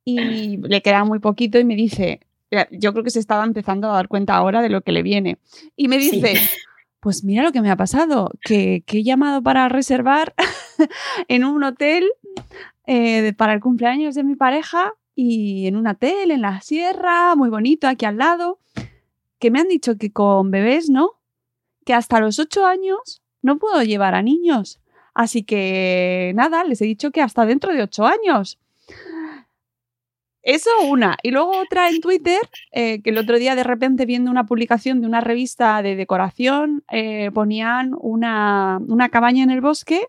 [0.05, 2.21] y le queda muy poquito y me dice,
[2.51, 5.03] ya, yo creo que se estaba empezando a dar cuenta ahora de lo que le
[5.03, 5.37] viene.
[5.75, 6.11] Y me Sí.
[6.11, 6.35] dice,
[6.99, 10.33] pues mira lo que me ha pasado, que, que he llamado para reservar
[11.27, 12.09] en un hotel
[12.87, 17.49] eh, para el cumpleaños de mi pareja y en un hotel en la sierra, muy
[17.49, 18.59] bonito, aquí al lado,
[19.39, 21.19] que me han dicho que con bebés no,
[21.85, 24.79] que hasta los ocho años no puedo llevar a niños.
[25.13, 28.59] Así que nada, les he dicho que hasta dentro de ocho años.
[30.41, 31.17] Eso una.
[31.21, 32.39] Y luego otra en Twitter,
[32.71, 36.83] eh, que el otro día de repente viendo una publicación de una revista de decoración,
[36.89, 40.07] eh, ponían una, una cabaña en el bosque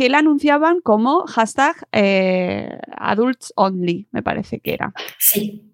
[0.00, 4.94] que la anunciaban como hashtag eh, adults only, me parece que era.
[5.18, 5.70] Sí.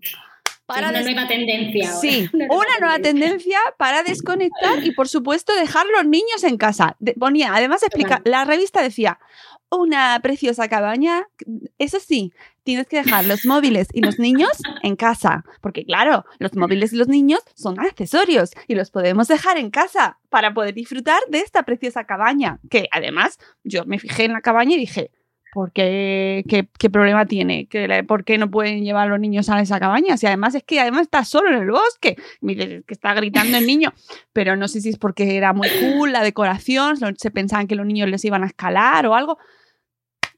[0.66, 1.88] Para una nueva tendencia.
[1.90, 6.96] ahora, Sí, una nueva tendencia para desconectar y por supuesto dejar los niños en casa.
[6.98, 9.20] De- ponía, además explica, la revista decía,
[9.70, 11.28] una preciosa cabaña,
[11.78, 12.32] eso sí,
[12.66, 14.50] tienes que dejar los móviles y los niños
[14.82, 19.56] en casa, porque claro, los móviles y los niños son accesorios y los podemos dejar
[19.56, 24.32] en casa para poder disfrutar de esta preciosa cabaña, que además yo me fijé en
[24.34, 25.10] la cabaña y dije,
[25.54, 27.66] ¿por qué, qué, qué problema tiene?
[27.66, 30.18] ¿Que le- ¿Por qué no pueden llevar a los niños a esa cabaña?
[30.18, 32.16] Si además es que además está solo en el bosque.
[32.46, 33.94] Que está gritando el niño,
[34.34, 37.86] pero no sé si es porque era muy cool la decoración, se pensaban que los
[37.86, 39.38] niños les iban a escalar o algo.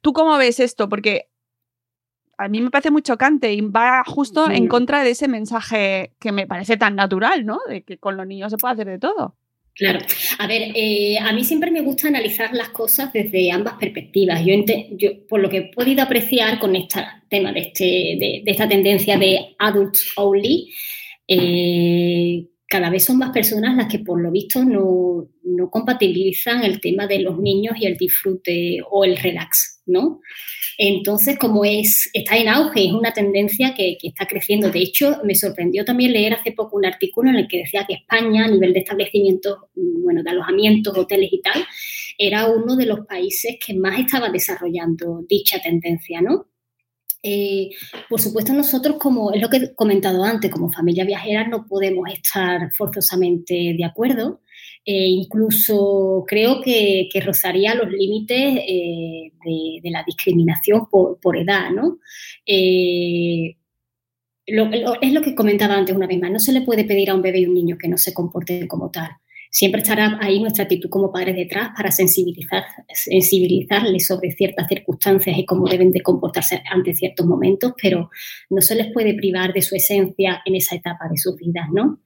[0.03, 0.89] ¿Tú cómo ves esto?
[0.89, 1.29] Porque
[2.39, 4.55] a mí me parece muy chocante y va justo Sí.
[4.57, 7.59] en contra de ese mensaje que me parece tan natural, ¿no?
[7.69, 9.37] De que con los niños se puede hacer de todo.
[9.75, 10.01] Claro.
[10.41, 14.45] A ver, eh, a mí siempre me gusta analizar las cosas desde ambas perspectivas.
[14.45, 14.55] Yo,
[14.93, 18.69] yo, por lo que he podido apreciar con este tema de, este, de, de esta
[18.69, 20.73] tendencia de adults only,
[21.29, 26.81] eh, cada vez son más personas las que por lo visto no, no compatibilizan el
[26.81, 30.21] tema de los niños y el disfrute o el relax, ¿no?
[30.77, 34.71] Entonces, como es, está en auge, es una tendencia que, que está creciendo.
[34.71, 37.95] De hecho, me sorprendió también leer hace poco un artículo en el que decía que
[37.95, 41.65] España, a nivel de establecimientos, mm, bueno, de alojamientos, hoteles y tal,
[42.17, 46.49] era uno de los países que más estaba desarrollando dicha tendencia, ¿no?
[47.23, 47.71] Eh,
[48.09, 52.09] por supuesto, nosotros, como es lo que he comentado antes, como familia viajera, no podemos
[52.13, 54.41] estar forzosamente de acuerdo.
[54.91, 61.99] E incluso creo que, rozaría los límites eh, de, la discriminación por, edad, ¿no?
[62.47, 63.55] Eh,
[64.47, 67.21] es lo que comentaba antes una vez más, no se le puede pedir a un
[67.21, 69.11] bebé y un niño que no se comporte como tal.
[69.51, 75.45] Siempre estará ahí nuestra actitud como padres detrás para sensibilizar, sensibilizarles sobre ciertas circunstancias y
[75.45, 78.09] cómo deben de comportarse ante ciertos momentos, pero
[78.49, 82.01] no se les puede privar de su esencia en esa etapa de sus vidas, ¿no?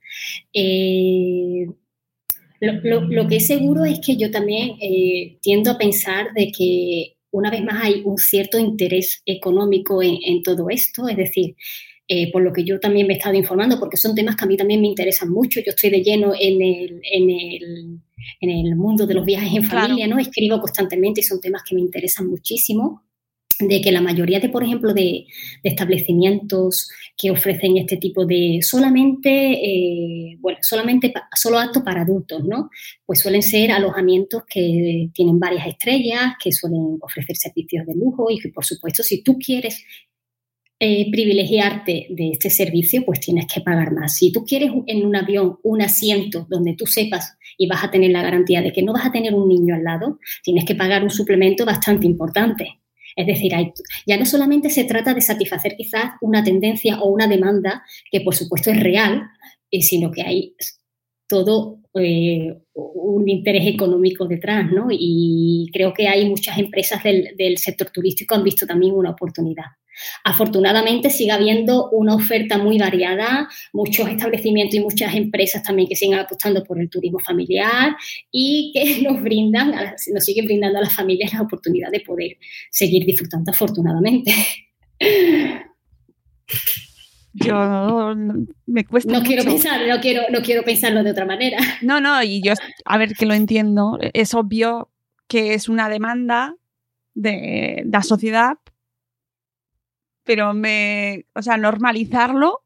[2.63, 7.17] Eh, lo, que es seguro es que yo también eh, tiendo a pensar de que
[7.31, 11.55] una vez más hay un cierto interés económico en todo esto, es decir,
[12.07, 14.47] eh, por lo que yo también me he estado informando, porque son temas que a
[14.47, 15.61] mí también me interesan mucho.
[15.61, 17.99] Yo estoy de lleno en el, en el,
[18.41, 20.19] en el mundo de los viajes en familia, ¿no?
[20.19, 23.03] Escribo constantemente y son temas que me interesan muchísimo
[23.59, 25.25] de que la mayoría de, por ejemplo, de,
[25.63, 32.69] establecimientos que ofrecen este tipo de solamente, eh, bueno, solamente, solo apto para adultos, ¿no?
[33.05, 38.39] Pues suelen ser alojamientos que tienen varias estrellas, que suelen ofrecer servicios de lujo y
[38.39, 39.85] que, por supuesto, si tú quieres
[40.79, 44.17] eh, privilegiarte de este servicio, pues tienes que pagar más.
[44.17, 48.11] Si tú quieres en un avión un asiento donde tú sepas y vas a tener
[48.11, 51.03] la garantía de que no vas a tener un niño al lado, tienes que pagar
[51.03, 52.82] un suplemento bastante importante.
[53.15, 53.53] Es decir,
[54.05, 58.35] ya no solamente se trata de satisfacer quizás una tendencia o una demanda que por
[58.35, 59.23] supuesto es real,
[59.71, 60.55] eh, sino que hay
[61.27, 64.87] todo eh, un interés económico detrás, ¿no?
[64.89, 69.65] Y creo que hay muchas empresas del, del sector turístico han visto también una oportunidad.
[70.23, 76.19] Afortunadamente sigue habiendo una oferta muy variada, muchos establecimientos y muchas empresas también que siguen
[76.19, 77.95] apostando por el turismo familiar
[78.31, 82.37] y que nos brindan, nos siguen brindando a las familias la oportunidad de poder
[82.71, 84.33] seguir disfrutando afortunadamente.
[87.33, 88.13] Yo
[88.67, 89.11] me cuesta.
[89.11, 91.57] No quiero pensar, no quiero, no quiero pensarlo de otra manera.
[91.81, 92.53] No, no, y yo,
[92.85, 93.97] a ver que lo entiendo.
[94.13, 94.91] Es obvio
[95.27, 96.55] que es una demanda
[97.15, 98.57] de la sociedad
[100.23, 102.63] pero me, o sea, normalizarlo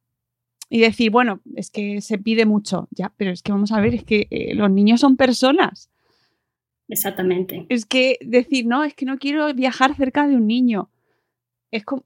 [0.69, 3.93] y decir, bueno, es que se pide mucho, ya, pero es que vamos a ver,
[3.93, 5.89] es que eh, los niños son personas.
[6.89, 7.65] Exactamente.
[7.69, 10.89] Es que decir, no, es que no quiero viajar cerca de un niño.
[11.71, 12.03] Es como,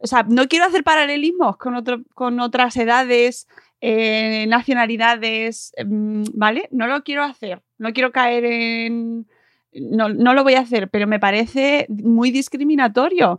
[0.00, 3.46] o sea, no quiero hacer paralelismos con, otro, con otras edades,
[3.80, 6.68] eh, nacionalidades, mm, ¿vale?
[6.70, 9.26] No lo quiero hacer, no quiero caer en...
[9.72, 13.38] No, no lo voy a hacer, pero me parece muy discriminatorio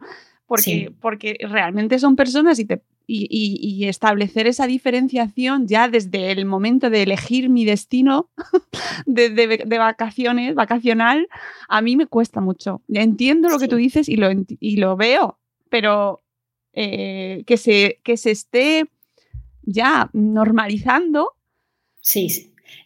[0.52, 6.90] porque, porque realmente son personas y, te, y, establecer esa diferenciación ya desde el momento
[6.90, 8.30] de elegir mi destino
[9.06, 11.30] de, vacaciones, vacacional,
[11.70, 12.82] a mí me cuesta mucho.
[12.90, 14.28] Entiendo lo que tú dices y lo,
[14.60, 16.22] y lo veo, pero
[16.74, 18.90] eh, que, se, que se esté
[19.62, 21.32] ya normalizando.
[22.02, 22.28] Sí,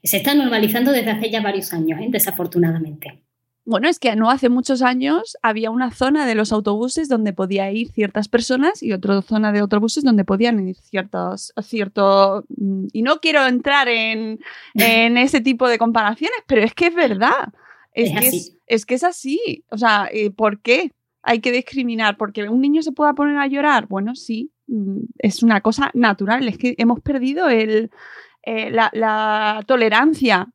[0.03, 2.09] se está normalizando desde hace ya varios años, ¿eh?
[2.11, 3.24] desafortunadamente.
[3.65, 7.71] Bueno, es que no hace muchos años había una zona de los autobuses donde podía
[7.71, 13.01] ir ciertas personas y otra zona de autobuses donde podían ir ciertos, cierto, mm, y
[13.01, 14.39] no quiero entrar en,
[14.75, 17.53] ese tipo de comparaciones, pero es que es verdad.
[17.91, 19.63] Es, que es, que es así.
[19.69, 20.91] O sea, eh, ¿por qué
[21.23, 22.17] hay que discriminar?
[22.17, 23.87] ¿Porque un niño se pueda poner a llorar?
[23.87, 26.47] Bueno, sí, mm, es una cosa natural.
[26.47, 27.89] Es que hemos perdido el,
[28.43, 30.49] eh, la, la tolerancia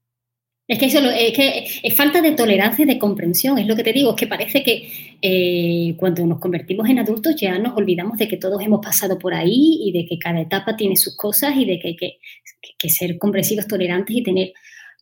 [0.71, 3.83] es que eso es que es falta de tolerancia y de comprensión, es lo que
[3.83, 4.89] te digo, es que parece que
[5.21, 9.35] eh, cuando nos convertimos en adultos ya nos olvidamos de que todos hemos pasado por
[9.35, 13.19] ahí y de que cada etapa tiene sus cosas y de que hay que, ser
[13.19, 14.53] comprensivos, tolerantes y tener,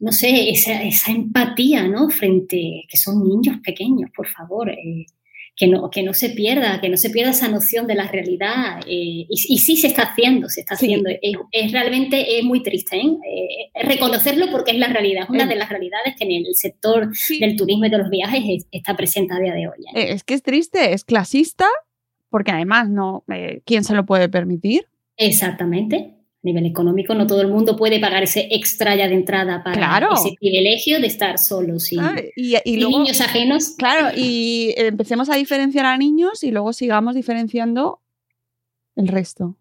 [0.01, 2.09] no sé, esa, esa empatía, ¿no?
[2.09, 4.71] Frente, que son niños pequeños, por favor.
[4.71, 5.05] Eh,
[5.59, 8.79] que no, que no se pierda, que no se pierda esa noción de la realidad.
[8.87, 11.11] Eh, y, sí se está haciendo, se está haciendo.
[11.11, 13.03] Es, realmente es muy triste ¿eh?
[13.03, 13.85] ¿eh?
[13.85, 17.57] reconocerlo porque es la realidad, es una de las realidades que en el sector del
[17.57, 19.85] turismo y de los viajes está presente a día de hoy.
[19.95, 20.13] ¿eh?
[20.13, 21.67] Es que es triste, es clasista,
[22.31, 23.25] porque además no,
[23.65, 24.87] ¿quién se lo puede permitir?
[25.17, 29.65] Exactamente a nivel económico, no todo el mundo puede pagar ese extra ya de entrada
[29.65, 31.99] para ese privilegio de estar solos y,
[32.37, 33.75] y, niños ajenos.
[33.77, 38.01] Claro, y empecemos a diferenciar a niños y luego sigamos diferenciando
[38.95, 39.57] el resto.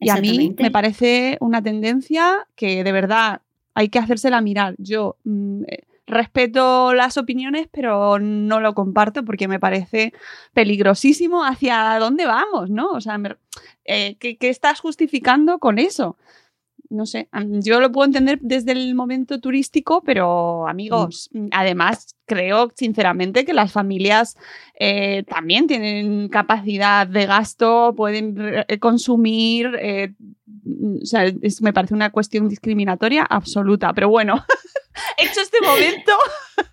[0.00, 3.42] Y a mí me parece una tendencia que de verdad
[3.74, 4.74] hay que hacérsela mirar.
[4.78, 5.64] Yo mm,
[6.08, 10.12] respeto las opiniones, pero no lo comparto porque me parece
[10.54, 12.90] peligrosísimo hacia dónde vamos, ¿no?
[12.90, 13.18] O sea,
[13.84, 16.16] eh, ¿qué, estás justificando con eso?
[16.90, 17.28] no sé,
[17.60, 21.48] yo lo puedo entender desde el momento turístico, pero amigos, Mm.
[21.52, 24.38] además creo sinceramente que las familias
[24.80, 28.36] eh, también tienen capacidad de gasto, pueden
[28.68, 30.14] eh, consumir, eh,
[31.02, 34.42] o sea, es- me parece una cuestión discriminatoria absoluta, pero bueno,
[35.18, 36.12] hecho este momento,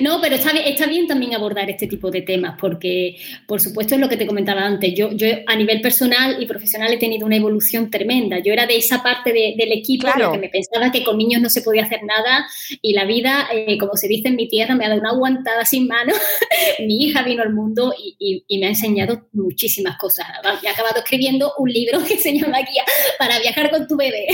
[0.00, 3.94] No, pero está bien, está bien también abordar este tipo de temas, porque, por supuesto,
[3.94, 4.92] es lo que te comentaba antes.
[4.94, 8.38] Yo, yo a nivel personal y profesional he tenido una evolución tremenda.
[8.40, 10.26] Yo era de esa parte de- del equipo en Claro.
[10.30, 12.46] la que me pensaba que con niños no se podía hacer nada
[12.82, 15.64] y la vida, eh, como se dice en mi tierra, me ha dado una aguantada
[15.64, 16.12] sin mano.
[16.80, 20.26] mi hija vino al mundo y, y- y me ha enseñado muchísimas cosas.
[20.44, 22.84] Ha acabado escribiendo un libro que se llama Guía
[23.18, 24.26] para viajar con tu bebé.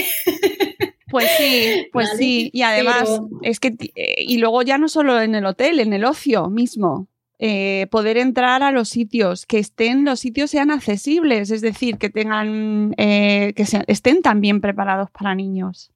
[1.10, 4.88] Pues sí, pues Vale, sí, y además pero- es que, eh, y luego ya no
[4.88, 7.08] solo en el hotel, en el ocio mismo.
[7.40, 12.10] eh, poder entrar a los sitios, que estén, los sitios sean accesibles, es decir, que
[12.10, 15.92] tengan, eh, que estén también preparados para niños.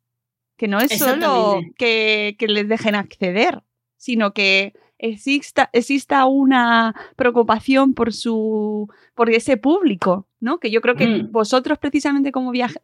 [0.57, 3.61] Que no es solo que, que les dejen acceder,
[3.97, 10.59] sino que exista, exista una preocupación por su, por ese público, ¿no?
[10.59, 11.33] Que yo creo que Mm.
[11.33, 12.79] vosotros precisamente como, viaje-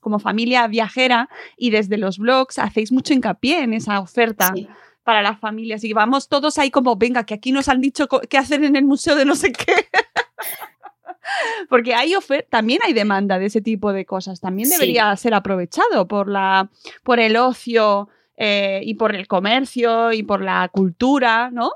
[0.00, 4.66] como familia viajera y desde los blogs hacéis mucho hincapié en esa oferta Sí.
[5.04, 8.38] para las familias y vamos todos ahí como, venga, que aquí nos han dicho qué
[8.38, 9.66] hacer en el museo de no sé qué.
[11.68, 12.14] Porque hay
[12.48, 14.40] también hay demanda de ese tipo de cosas.
[14.40, 14.74] También Sí.
[14.74, 16.68] debería ser aprovechado por, la,
[17.04, 21.72] por el ocio eh, y por el comercio y por la cultura, ¿no?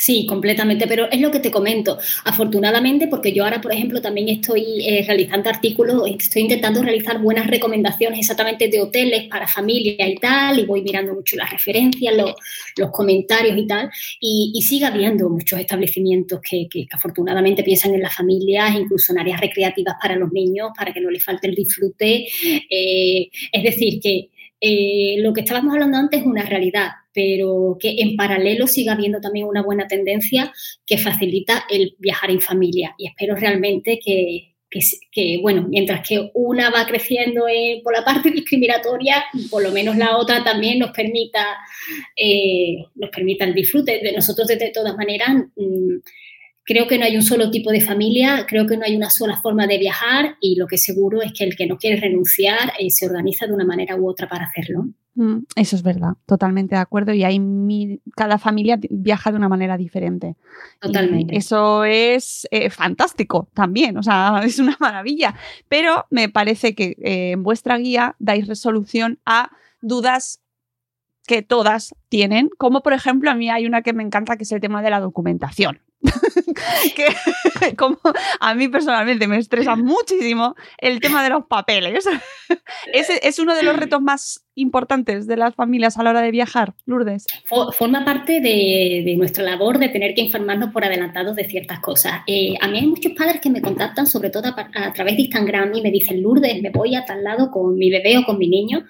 [0.00, 1.98] Sí, completamente, pero es lo que te comento.
[2.24, 7.46] Afortunadamente, porque yo ahora, por ejemplo, también estoy eh, realizando artículos, estoy intentando realizar buenas
[7.46, 12.90] recomendaciones exactamente de hoteles para familia y tal, y voy mirando mucho las referencias, los,
[12.90, 18.74] comentarios y tal, y, sigue habiendo muchos establecimientos que, que afortunadamente piensan en las familias,
[18.74, 22.26] incluso en áreas recreativas para los niños, para que no les falte el disfrute.
[22.70, 24.29] Eh, es decir, que
[24.60, 29.20] eh, lo que estábamos hablando antes es una realidad, pero que en paralelo siga habiendo
[29.20, 30.52] también una buena tendencia
[30.86, 32.94] que facilita el viajar en familia.
[32.98, 34.54] Y espero realmente que,
[35.10, 39.96] que, bueno, mientras que una va creciendo eh, por la parte discriminatoria, por lo menos
[39.96, 41.56] la otra también nos permita,
[42.16, 44.00] eh, nos permita el disfrute.
[44.02, 45.96] De nosotros, de, todas maneras, mmm,
[46.70, 49.36] creo que no hay un solo tipo de familia, creo que no hay una sola
[49.40, 52.90] forma de viajar y lo que seguro es que el que no quiere renunciar eh,
[52.90, 54.86] se organiza de una manera u otra para hacerlo.
[55.16, 57.12] Mm, Eso es verdad, totalmente de acuerdo.
[57.12, 60.36] Y hay mil- cada familia viaja de una manera diferente.
[60.80, 61.34] Totalmente.
[61.34, 65.34] Y eso es eh, fantástico también, o sea, es una maravilla.
[65.68, 69.50] Pero me parece que eh, en vuestra guía dais resolución a
[69.82, 70.40] dudas
[71.30, 74.50] que todas tienen, como por ejemplo a mí hay una que me encanta que es
[74.50, 75.80] el tema de la documentación.
[76.96, 77.06] que
[77.76, 77.98] como
[78.40, 82.04] a mí personalmente me estresa muchísimo el tema de los papeles.
[82.92, 86.32] Ese es uno de los retos más importantes de las familias a la hora de
[86.32, 87.26] viajar, Lourdes.
[87.78, 92.22] Forma parte de, de nuestra labor de tener que informarnos por adelantado de ciertas cosas.
[92.26, 95.76] Eh, a mí hay muchos padres que me contactan, sobre todo a través de Instagram,
[95.76, 98.48] y me dicen, Lourdes, me voy a tal lado con mi bebé o con mi
[98.48, 98.84] niño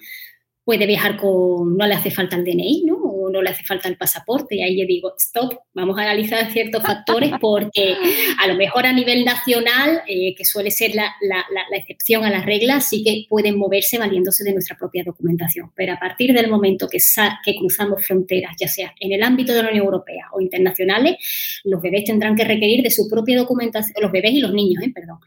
[0.64, 2.99] puede viajar con, no le hace falta el DNI, ¿no?
[3.30, 4.56] No le hace falta el pasaporte.
[4.56, 7.96] Y ahí yo digo, stop, vamos a analizar ciertos factores porque
[8.38, 11.44] a lo mejor a nivel nacional, eh, que suele ser la, la,
[11.76, 15.70] excepción a la regla, sí que pueden moverse valiéndose de nuestra propia documentación.
[15.74, 16.98] Pero a partir del momento que,
[17.44, 21.16] que cruzamos fronteras, ya sea en el ámbito de la Unión Europea o internacionales,
[21.64, 24.92] los bebés tendrán que requerir de su propia documentación, los bebés y los niños, eh,
[24.94, 25.18] perdón,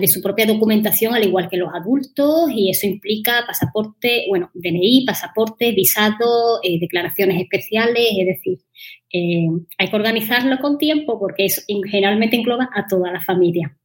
[0.00, 5.04] de su propia documentación, al igual que los adultos, y eso implica pasaporte, bueno, DNI,
[5.06, 8.58] pasaporte, visado, eh, declaraciones especiales, es decir,
[9.12, 9.46] eh,
[9.78, 13.76] hay que organizarlo con tiempo porque eso generalmente engloba a toda la familia.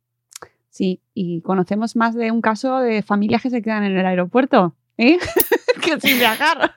[0.69, 4.75] Sí, y conocemos más de un caso de familias que se quedan en el aeropuerto,
[4.97, 5.17] ¿eh?
[5.83, 6.73] que sin viajar.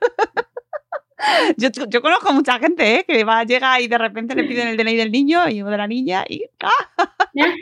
[1.56, 3.04] Yo, yo, conozco mucha gente ¿eh?
[3.06, 5.86] que va, llega y de repente le piden el DNI del niño y, de la
[5.86, 7.06] niña y ¡ah!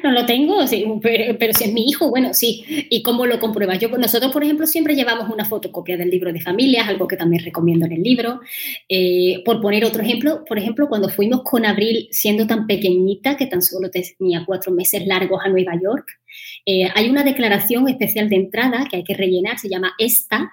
[0.02, 0.58] No lo tengo,
[1.02, 2.64] pero, si es mi hijo, bueno, sí.
[2.90, 3.78] ¿Y cómo lo compruebas?
[3.78, 7.44] Yo, nosotros, por ejemplo, siempre llevamos una fotocopia del libro de familias, algo que también
[7.44, 8.40] recomiendo en el libro.
[8.88, 13.46] Eh, por poner otro ejemplo, por ejemplo, cuando fuimos con Abril siendo tan pequeñita, que
[13.46, 16.20] tan solo tenía cuatro meses largos a Nueva York,
[16.66, 20.52] eh, hay una declaración especial de entrada que hay que rellenar, se llama ESTA,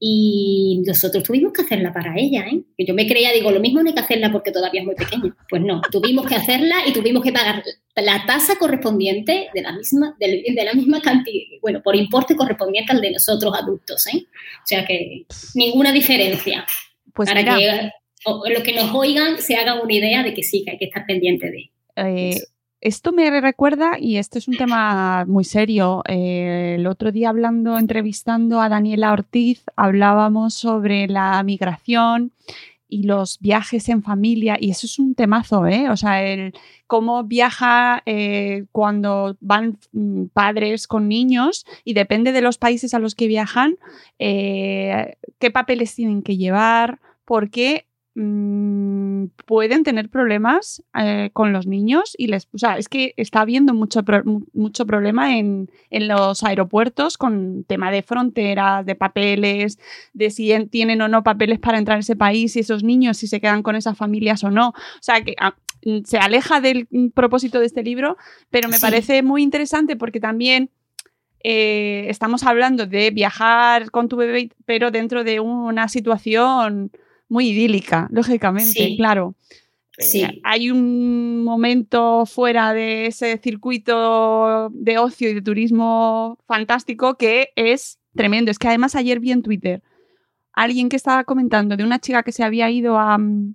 [0.00, 2.62] y nosotros tuvimos que hacerla para ella, ¿eh?
[2.76, 4.94] Que yo me creía, digo, lo mismo no hay que hacerla porque todavía es muy
[4.94, 5.36] pequeña.
[5.50, 7.64] Pues no, tuvimos que hacerla y tuvimos que pagar
[7.96, 12.92] la tasa correspondiente de la misma, de, de la misma cantidad, bueno, por importe correspondiente
[12.92, 14.26] al de nosotros adultos, ¿eh?
[14.62, 16.64] O sea que ninguna diferencia.
[17.12, 17.90] Pues para mira, que
[18.24, 20.84] o, los que nos oigan se hagan una idea de que sí, que hay que
[20.84, 22.40] estar pendiente de eh,
[22.80, 27.76] esto me recuerda, y esto es un tema muy serio, eh, el otro día hablando,
[27.76, 32.32] entrevistando a Daniela Ortiz, hablábamos sobre la migración
[32.88, 35.90] y los viajes en familia, y eso es un temazo, ¿eh?
[35.90, 36.54] O sea, el
[36.86, 42.98] cómo viaja eh, cuando van mm, padres con niños y depende de los países a
[42.98, 43.76] los que viajan,
[44.18, 47.87] eh, qué papeles tienen que llevar, porque
[48.18, 53.40] mm, pueden tener problemas eh, con los niños y les, o sea, es que está
[53.40, 59.78] habiendo mucho, pro- mucho problema en, en los aeropuertos con tema de fronteras, de papeles,
[60.12, 63.16] de si en- tienen o no papeles para entrar a ese país y esos niños
[63.18, 64.68] si se quedan con esas familias o no.
[64.70, 65.54] O sea, que ah,
[66.04, 68.16] se aleja del propósito de este libro,
[68.50, 68.82] pero me Sí.
[68.82, 70.70] parece muy interesante porque también
[71.44, 76.90] eh, estamos hablando de viajar con tu bebé, pero dentro de una situación
[77.28, 78.96] muy idílica, lógicamente, Sí.
[78.96, 79.34] claro.
[79.98, 80.22] Sí.
[80.22, 87.48] Eh, hay un momento fuera de ese circuito de ocio y de turismo fantástico que
[87.56, 88.50] es tremendo.
[88.52, 89.82] Es que además ayer vi en Twitter
[90.52, 93.54] alguien que estaba comentando de una chica que se había ido a, mm,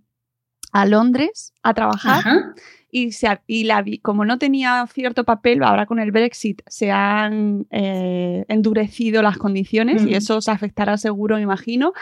[0.73, 2.53] a Londres a trabajar Ajá.
[2.93, 7.65] Y, se y la como no tenía cierto papel, ahora con el Brexit se han
[7.71, 11.93] eh, endurecido las condiciones y eso se afectará seguro, me imagino,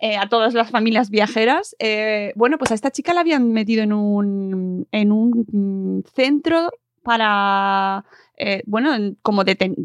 [0.00, 1.76] eh, a todas las familias viajeras.
[1.78, 6.70] Eh, bueno, pues a esta chica la habían metido en un, en un centro
[7.04, 8.04] para,
[8.36, 9.76] eh, bueno, en- como deten-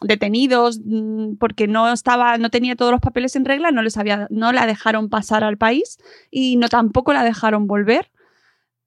[0.00, 4.26] detenidos mm, porque no estaba, no tenía todos los papeles en regla, no les había,
[4.30, 5.98] no la dejaron pasar al país
[6.30, 8.10] y no tampoco la dejaron volver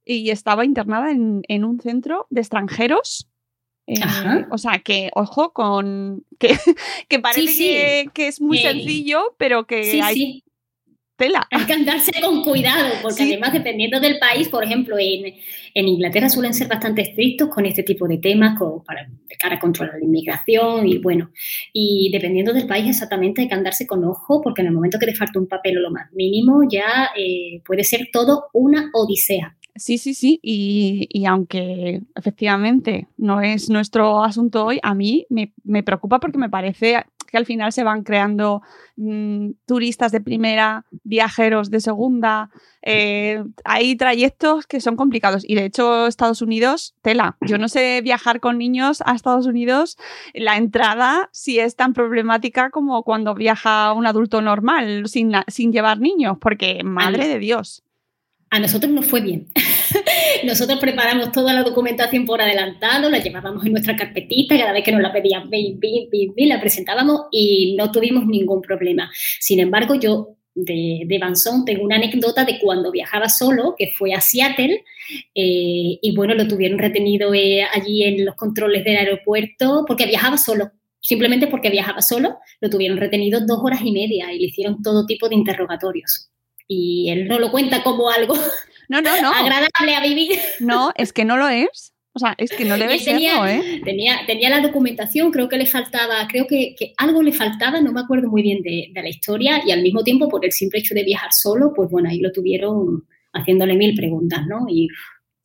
[0.08, 3.28] y estaba internada en, en un centro de extranjeros.
[3.90, 3.96] Eh,
[4.52, 6.58] o sea, que, ojo, con que,
[7.08, 7.68] que parece sí.
[7.70, 10.44] Que, que es muy sencillo, pero que hay sí.
[11.16, 11.48] tela.
[11.52, 15.34] Hay que andarse con cuidado, porque además, dependiendo del país, por ejemplo, en,
[15.74, 19.56] en Inglaterra suelen ser bastante estrictos con este tipo de temas, con- para, de cara
[19.56, 21.32] a controlar la inmigración y bueno,
[21.74, 25.06] y dependiendo del país exactamente hay que andarse con ojo, porque en el momento que
[25.06, 29.57] te falta un papel o lo más mínimo, ya eh, puede ser todo una odisea.
[29.78, 30.40] Sí, sí, sí.
[30.42, 36.38] Y, y aunque efectivamente no es nuestro asunto hoy, a mí me, me preocupa porque
[36.38, 38.62] me parece que al final se van creando
[38.96, 42.50] mm, turistas de primera, viajeros de segunda.
[42.82, 45.44] eh, hay trayectos que son complicados.
[45.46, 47.38] Y de hecho, Estados Unidos, tela.
[47.42, 49.98] Yo no sé viajar con niños a Estados Unidos,
[50.34, 56.00] la entrada si es tan problemática como cuando viaja un adulto normal sin, sin llevar
[56.00, 57.84] niños, porque madre de Dios.
[58.50, 59.48] A nosotros nos fue bien.
[60.46, 64.92] Nosotros preparamos toda la documentación por adelantado, la llevábamos en nuestra carpetita, cada vez que
[64.92, 69.12] nos la pedían, la presentábamos y no tuvimos ningún problema.
[69.40, 74.14] Sin embargo, yo de, de Banzón tengo una anécdota de cuando viajaba solo, que fue
[74.14, 74.84] a Seattle,
[75.36, 80.38] eh, y bueno, lo tuvieron retenido eh, allí en los controles del aeropuerto porque viajaba
[80.38, 80.72] solo.
[81.00, 85.06] Simplemente porque viajaba solo, lo tuvieron retenido dos horas y media y le hicieron todo
[85.06, 86.30] tipo de interrogatorios.
[86.68, 88.36] Y él no lo cuenta como algo
[88.90, 89.32] No, no, no.
[89.32, 90.40] agradable a vivir.
[90.60, 91.94] No, es que no lo es.
[92.14, 93.82] O sea, es que no debe tenía, serlo, ¿eh?
[93.84, 97.92] tenía, tenía la documentación, creo que le faltaba, creo que, que algo le faltaba, no
[97.92, 100.80] me acuerdo muy bien de, de la historia, y al mismo tiempo, por el simple
[100.80, 104.66] hecho de viajar solo, pues bueno, ahí lo tuvieron haciéndole mil preguntas, ¿no?
[104.68, 104.88] Y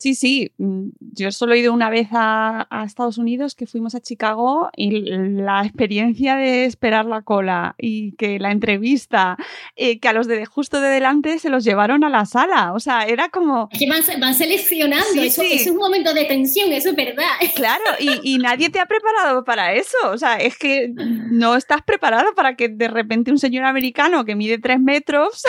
[0.02, 0.50] Sí, sí.
[0.58, 4.68] mm, Yo solo he ido una vez a, a Estados Unidos, que fuimos a Chicago,
[4.76, 9.36] y la experiencia de esperar la cola y que la entrevista,
[9.76, 12.72] eh, que a los de justo de delante se los llevaron a la sala.
[12.72, 13.68] O sea, era como.
[13.70, 15.52] es que van, van seleccionando, Sí, eso, sí.
[15.52, 17.22] eso es un momento de tensión, eso es verdad.
[17.54, 19.96] Claro, y, y nadie te ha preparado para eso.
[20.10, 24.34] O sea, es que no estás preparado para que de repente un señor americano que
[24.34, 25.42] mide tres metros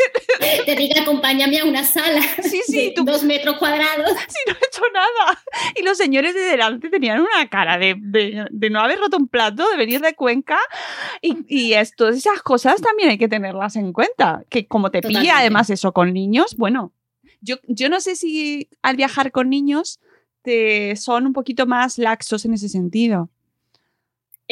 [0.66, 4.10] Te diga, acompáñame a una sala Sí, sí, de tú- dos metros cuadrados.
[4.28, 5.42] si no he hecho nada.
[5.78, 9.28] Y los señores de delante tenían una cara de, de- de no haber roto un
[9.28, 10.58] plato, de venir de Cuenca.
[11.22, 14.44] Y, y esto, esas cosas también hay que tenerlas en cuenta.
[14.48, 15.38] Que como te pilla Totalmente.
[15.40, 16.92] además eso con niños, bueno,
[17.40, 20.00] yo, yo no sé si al viajar con niños
[20.42, 23.28] te son un poquito más laxos en ese sentido.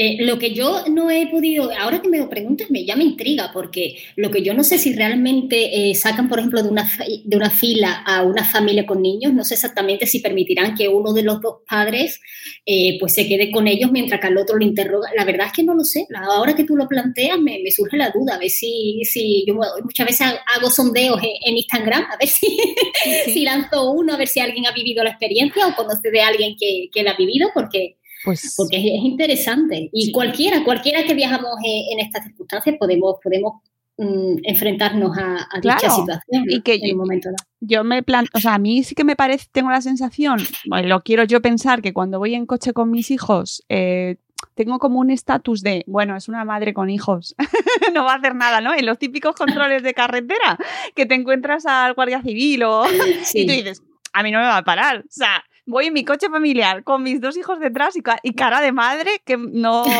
[0.00, 3.02] Eh, lo que yo no he podido, ahora que me lo preguntas, me ya me
[3.02, 6.88] intriga, porque lo que yo no sé si realmente eh, sacan, por ejemplo, de una,
[7.24, 11.12] de una fila a una familia con niños, no sé exactamente si permitirán que uno
[11.12, 12.20] de los dos padres
[12.64, 15.10] eh, pues se quede con ellos mientras que al otro le interroga.
[15.16, 16.06] La verdad es que no lo sé.
[16.14, 19.58] Ahora que tú lo planteas, me, me surge la duda, a ver si, si yo
[19.82, 23.32] muchas veces hago sondeos en, en Instagram, a ver si, sí.
[23.32, 26.54] si lanzo uno, a ver si alguien ha vivido la experiencia o conoce de alguien
[26.56, 27.96] que, que la ha vivido, porque
[28.28, 29.90] Pues porque es, es interesante.
[29.92, 30.12] Y Sí.
[30.12, 33.54] cualquiera, cualquiera que viajamos en, en estas circunstancias podemos, podemos
[33.98, 37.48] mm, enfrentarnos a, a Claro, dicha situación y que en yo- un momento dado.
[37.60, 40.86] Yo me plan, o sea, a mí sí que me parece, tengo la sensación, bueno,
[40.88, 44.16] lo quiero yo pensar, que cuando voy en coche con mis hijos, eh,
[44.54, 47.34] tengo como un estatus de, bueno, es una madre con hijos,
[47.94, 48.72] no va a hacer nada, ¿no?
[48.74, 50.56] En los típicos controles de carretera,
[50.94, 52.84] que te encuentras al guardia civil o...
[53.24, 53.40] Sí.
[53.42, 55.00] Y tú dices, a mí no me va a parar.
[55.00, 58.32] O sea, voy en mi coche familiar con mis dos hijos detrás y, ca- y
[58.34, 59.84] cara de madre que no...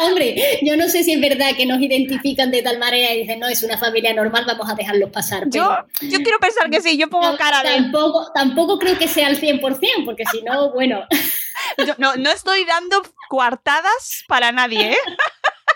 [0.00, 3.40] Hombre, yo no sé si es verdad que nos identifican de tal manera y dicen,
[3.40, 5.44] no, es una familia normal, vamos a dejarlos pasar.
[5.48, 5.68] Yo,
[5.98, 7.76] pero yo quiero pensar que sí, yo pongo cara de...
[7.76, 11.02] tampoco, tampoco creo que sea al 100%, porque si no, bueno,
[11.86, 14.98] yo no, no estoy dando coartadas para nadie, ¿eh?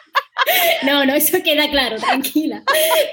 [0.82, 2.62] no, no, eso queda claro, tranquila.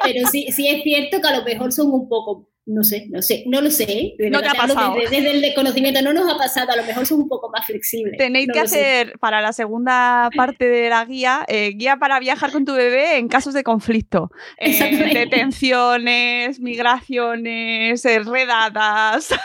[0.04, 3.22] Pero sí, sí es cierto que a lo mejor son un poco, no sé, no
[3.22, 4.14] sé, no lo sé.
[4.18, 4.96] de No te ha pasado.
[4.96, 7.66] Desde, desde el desconocimiento no nos ha pasado, a lo mejor son un poco más
[7.66, 8.18] flexibles.
[8.18, 8.80] Tenéis no que sé.
[8.80, 13.18] hacer para la segunda parte de la guía, eh, guía para viajar con tu bebé
[13.18, 14.32] en casos de conflicto.
[14.58, 19.30] Eh, detenciones, migraciones, redadas.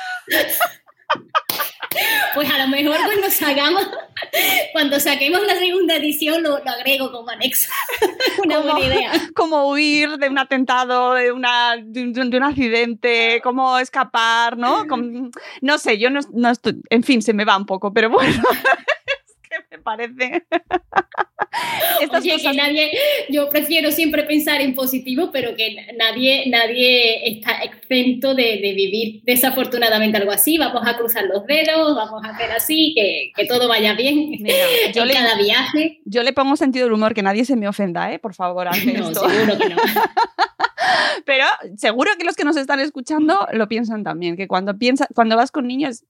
[2.35, 3.87] Pues a lo mejor cuando sacamos,
[4.73, 7.71] cuando saquemos la segunda edición lo, lo agrego como anexo.
[8.45, 9.13] Una Como- buena idea.
[9.35, 14.85] cómo huir de un atentado, de, una, de, un, de un accidente, cómo escapar, ¿no?
[15.61, 18.43] No sé, yo no, no estoy, en fin, se me va un poco, pero bueno,
[19.77, 20.47] me parece.
[22.01, 22.91] Estas Oye, cosas- que nadie,
[23.29, 29.21] yo prefiero siempre pensar en positivo, pero que nadie, nadie está exento de, de vivir
[29.25, 30.59] desafortunadamente algo así.
[30.59, 34.57] Vamos a cruzar los dedos, vamos a hacer así, que, que todo vaya bien Mira,
[34.93, 36.01] yo en le- cada viaje.
[36.05, 38.19] Yo le pongo sentido del humor, que nadie se me ofenda, ¿eh?
[38.19, 39.29] Por favor, No, esto.
[39.29, 39.77] seguro que no.
[41.25, 41.45] Pero
[41.77, 45.51] seguro que los que nos están escuchando lo piensan también, que cuando piensas, cuando vas
[45.53, 46.05] con niños,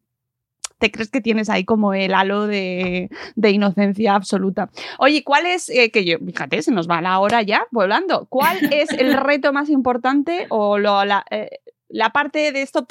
[0.85, 4.69] te crees que tienes ahí como el halo de, de inocencia absoluta.
[4.99, 8.59] Oye, ¿cuál es, eh, que yo, fíjate, se nos va la hora ya volando, ¿cuál
[8.71, 11.49] es el reto más importante o lo- la, eh,
[11.89, 12.87] la parte de esto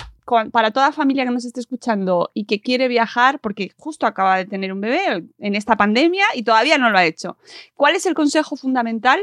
[0.51, 4.45] para toda familia que nos esté escuchando y que quiere viajar porque justo acaba de
[4.45, 7.37] tener un bebé en esta pandemia y todavía no lo ha hecho?
[7.75, 9.19] ¿Cuál es el consejo fundamental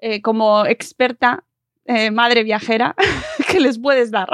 [0.00, 1.44] eh, como experta
[1.86, 2.94] eh, madre viajera
[3.50, 4.28] que les puedes dar?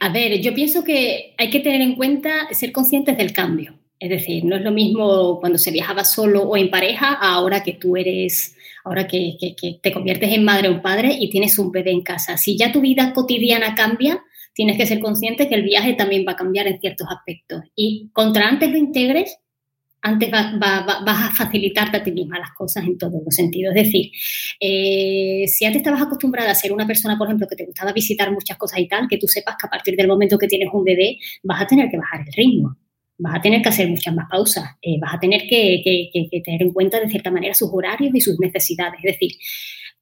[0.00, 3.74] A ver, yo pienso que hay que tener en cuenta ser conscientes del cambio.
[4.00, 7.72] Es decir, no es lo mismo cuando se viajaba solo o en pareja, ahora que
[7.74, 11.72] tú eres, ahora que, que- que te conviertes en madre o padre y tienes un
[11.72, 12.36] bebé en casa.
[12.36, 14.22] Si ya tu vida cotidiana cambia,
[14.54, 17.62] tienes que ser consciente que el viaje también va a cambiar en ciertos aspectos.
[17.74, 19.36] Y contra antes lo integres,
[20.08, 23.34] antes va- va- va- vas a facilitarte a ti misma las cosas en todos los
[23.34, 23.74] sentidos.
[23.76, 24.10] Es decir,
[24.60, 28.32] eh, si antes estabas acostumbrada a ser una persona, por ejemplo, que te gustaba visitar
[28.32, 30.84] muchas cosas y tal, que tú sepas que a partir del momento que tienes un
[30.84, 32.76] bebé vas a tener que bajar el ritmo,
[33.18, 35.82] vas a tener que hacer muchas más pausas, eh, vas a tener que
[36.44, 39.00] tener en cuenta de cierta manera sus horarios y sus necesidades.
[39.02, 39.32] Es decir,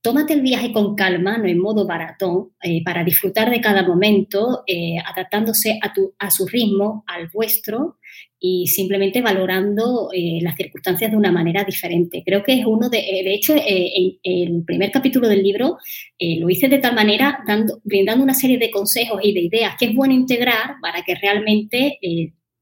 [0.07, 4.63] tómate el viaje con calma, no en modo baratón, eh, para disfrutar de cada momento,
[4.65, 7.99] eh, adaptándose a, tu, a su ritmo, al vuestro
[8.39, 12.23] y simplemente valorando eh, las circunstancias de una manera diferente.
[12.25, 15.77] Creo que es uno de, eh, de hecho, en el primer capítulo del libro
[16.21, 19.87] lo hice de tal manera, dando, brindando una serie de consejos y de ideas que
[19.87, 21.99] es bueno integrar para que realmente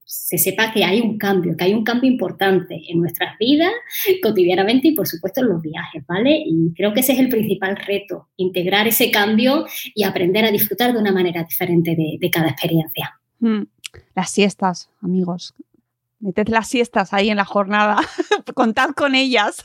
[0.05, 3.71] se sepa que hay un cambio, que hay un cambio importante en nuestras vidas
[4.21, 6.43] cotidianamente y por supuesto en los viajes, ¿vale?
[6.45, 10.93] Y creo que ese es el principal reto, integrar ese cambio y aprender a disfrutar
[10.93, 13.19] de una manera diferente de, cada experiencia.
[13.39, 13.63] Mm,
[14.15, 15.53] Las siestas, amigos.
[16.19, 17.97] Meted las siestas ahí en la jornada.
[18.55, 19.63] Contad con ellas.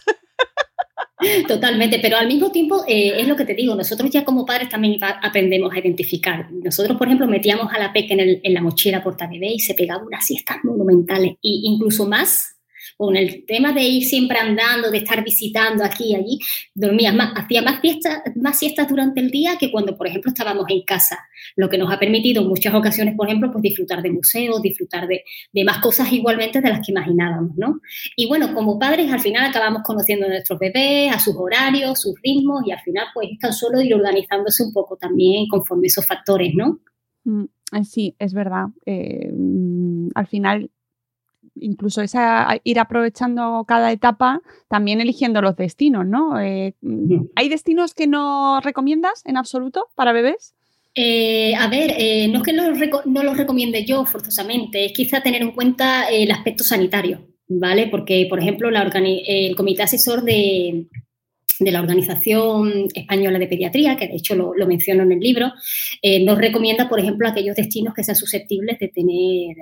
[1.48, 4.68] Totalmente, pero al mismo tiempo eh, es lo que te digo, nosotros ya como padres
[4.68, 6.50] también aprendemos a identificar.
[6.52, 10.02] Nosotros, por ejemplo, metíamos a la peque en, en la mochila portabebé y se pegaba
[10.04, 12.59] unas siestas monumentales, y incluso más
[13.00, 16.38] con el tema de ir siempre andando, de estar visitando aquí y allí,
[16.74, 20.66] dormía más, hacía más siestas, más siestas durante el día que cuando, por ejemplo, estábamos
[20.68, 21.18] en casa,
[21.56, 25.08] lo que nos ha permitido en muchas ocasiones, por ejemplo, pues disfrutar de museos, disfrutar
[25.08, 25.24] de,
[25.64, 27.80] más cosas igualmente de las que imaginábamos, ¿no?
[28.16, 32.12] Y bueno, como padres al final acabamos conociendo a nuestros bebés, a sus horarios, sus
[32.22, 36.06] ritmos y al final pues es tan solo ir organizándose un poco también conforme esos
[36.06, 36.80] factores, ¿no?
[37.24, 37.44] Mm,
[37.78, 38.66] eh, Sí, es verdad.
[38.84, 40.70] Eh, mm, al final,
[41.60, 46.40] incluso esa, ir aprovechando cada etapa, también eligiendo los destinos, ¿no?
[46.40, 50.54] Eh, mm, ¿Hay destinos que no recomiendas en absoluto para bebés?
[50.94, 55.22] Eh, a ver, eh, no es que los no los recomiende yo forzosamente, es quizá
[55.22, 57.86] tener en cuenta el aspecto sanitario, ¿vale?
[57.86, 60.88] Porque, por ejemplo, la el comité asesor de,
[61.60, 65.52] de la Organización Española de Pediatría, que de hecho lo, lo menciono en el libro,
[66.02, 69.56] eh, nos recomienda, por ejemplo, aquellos destinos que sean susceptibles de tener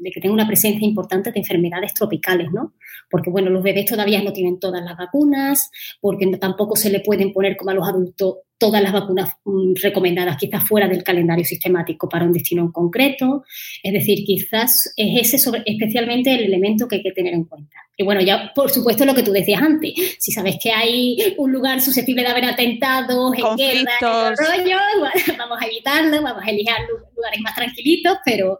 [0.00, 2.74] de que tenga una presencia importante de enfermedades tropicales, ¿no?
[3.10, 5.70] Porque, bueno, los bebés todavía no tienen todas las vacunas,
[6.00, 10.36] porque tampoco se le pueden poner como a los adultos todas las vacunas mm, recomendadas,
[10.36, 13.42] quizás fuera del calendario sistemático para un destino en concreto.
[13.82, 17.76] Es decir, quizás es ese especialmente el elemento que hay que tener en cuenta.
[17.96, 21.50] Y bueno, ya por supuesto lo que tú decías antes, si sabes que hay un
[21.50, 23.98] lugar susceptible de haber atentados, en guerra,
[25.38, 26.72] vamos a evitarlo, vamos a elegir
[27.16, 28.58] lugares más tranquilitos, pero,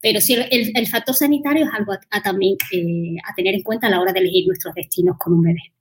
[0.00, 3.90] pero sí, el, factor sanitario es algo a, también eh, a tener en cuenta a
[3.90, 5.77] la hora de elegir nuestros destinos con un bebé.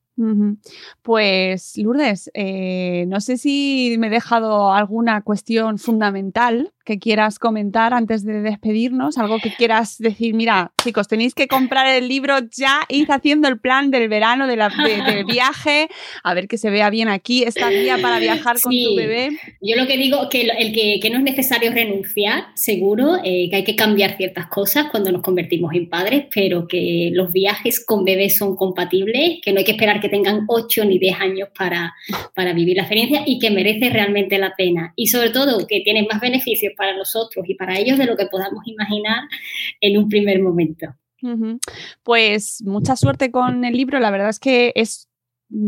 [1.02, 7.94] Pues Lourdes, eh, no sé si me he dejado alguna cuestión fundamental que quieras comentar
[7.94, 12.80] antes de despedirnos, algo que quieras decir, mira, chicos, tenéis que comprar el libro ya,
[12.88, 15.90] id haciendo el plan del verano, de la, del viaje,
[16.24, 19.32] a ver que se vea bien aquí, esta guía para viajar con tu bebé.
[19.62, 23.58] Yo lo que digo que el que, que no es necesario renunciar, seguro, eh, que
[23.58, 28.06] hay que cambiar ciertas cosas cuando nos convertimos en padres, pero que los viajes con
[28.06, 31.94] bebés son compatibles, que no hay que esperar que tengan 8 ni 10 años para,
[32.34, 34.94] para vivir la experiencia y que merece realmente la pena.
[34.96, 38.28] Y sobre todo que tienen más beneficios para nosotros y para ellos de lo que
[38.28, 39.24] podamos imaginar
[39.82, 40.96] en un primer momento.
[42.04, 45.10] Pues mucha suerte con el libro, la verdad es que es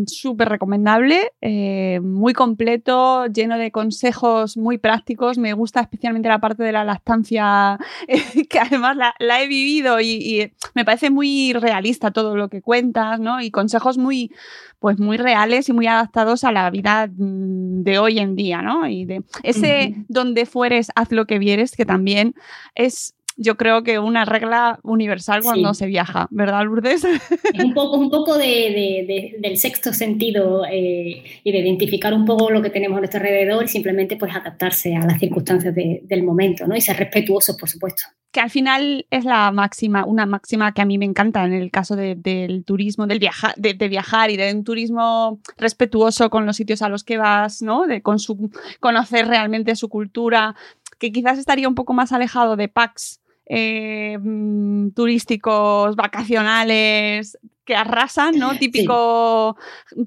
[0.07, 5.37] súper recomendable, eh, muy completo, lleno de consejos muy prácticos.
[5.37, 7.79] Me gusta especialmente la parte de la lactancia,
[8.49, 13.19] que además la, he vivido y, y, me parece muy realista todo lo que cuentas,
[13.19, 13.41] ¿no?
[13.41, 14.31] Y consejos muy,
[14.79, 18.87] pues muy reales y muy adaptados a la vida mm, de hoy en día, ¿no?
[18.87, 22.35] Y de ese donde fueres, haz lo que vieres, que también
[22.75, 27.05] es yo creo que una regla universal cuando se viaja, ¿verdad, Lourdes?
[27.05, 27.21] Es
[27.63, 32.61] un poco, un poco de, del sexto sentido eh, y de identificar un poco lo
[32.61, 36.75] que tenemos a nuestro alrededor y simplemente pues adaptarse a las circunstancias del momento, ¿no?
[36.75, 38.03] Y ser respetuosos, por supuesto.
[38.31, 41.71] Que al final es la máxima, una máxima que a mí me encanta en el
[41.71, 46.81] caso del turismo, del viajar, de, viajar y de un turismo respetuoso con los sitios
[46.81, 47.87] a los que vas, ¿no?
[47.87, 50.55] De con su, conocer realmente su cultura,
[50.99, 58.37] que quizás estaría un poco más alejado de packs eh, mm, turísticos, vacacionales, que arrasan,
[58.37, 58.57] ¿no?
[58.57, 59.57] Típico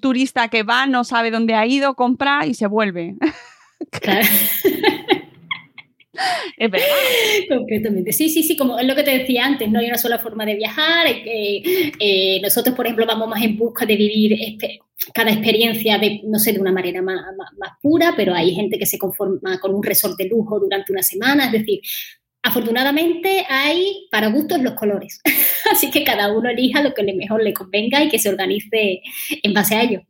[0.01, 3.17] turista que va, no sabe dónde ha ido, compra y se vuelve.
[6.57, 6.87] es verdad.
[7.49, 8.13] Completamente.
[8.13, 10.45] Sí, sí, sí, como es lo que te decía antes, no hay una sola forma
[10.45, 11.07] de viajar.
[11.09, 14.59] Eh, nosotros, por ejemplo, vamos más en busca de vivir
[15.13, 17.21] cada experiencia de, no sé, de una manera más,
[17.59, 21.03] más, pura, pero hay gente que se conforma con un resort de lujo durante una
[21.03, 21.47] semana.
[21.47, 21.81] Es decir,
[22.43, 25.21] Afortunadamente hay para gustos los colores,
[25.73, 29.03] así que cada uno elija lo que mejor le convenga y que se organice
[29.43, 30.03] en base a ello.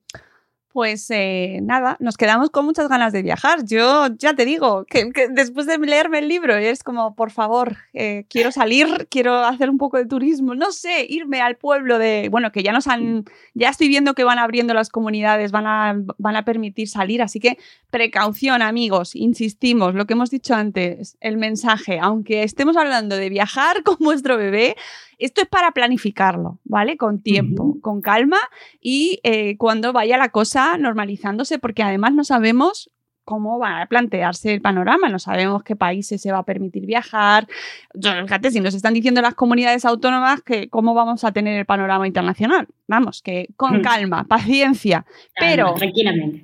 [0.72, 3.62] Pues eh, nada, nos quedamos con muchas ganas de viajar.
[3.66, 8.24] Yo ya te digo que, después de leerme el libro es como, por favor, eh,
[8.30, 12.52] quiero salir, quiero hacer un poco de turismo, no sé, irme al pueblo de, bueno,
[12.52, 16.36] que ya nos han, ya estoy viendo que van abriendo las comunidades, van a, van
[16.36, 17.58] a permitir salir, así que
[17.90, 23.82] precaución amigos, insistimos, lo que hemos dicho antes, el mensaje, aunque estemos hablando de viajar
[23.84, 24.76] con vuestro bebé,
[25.24, 26.96] esto es para planificarlo, ¿vale?
[26.96, 28.38] Con tiempo, con calma
[28.80, 32.90] y eh, cuando vaya la cosa normalizándose, porque además no sabemos
[33.24, 37.46] cómo va a plantearse el panorama, no sabemos qué países se va a permitir viajar.
[37.94, 42.06] Fíjate, si nos están diciendo las comunidades autónomas que cómo vamos a tener el panorama
[42.06, 42.66] internacional.
[42.88, 43.82] Vamos, que con hmm.
[43.82, 45.06] calma, paciencia.
[45.38, 45.74] Pero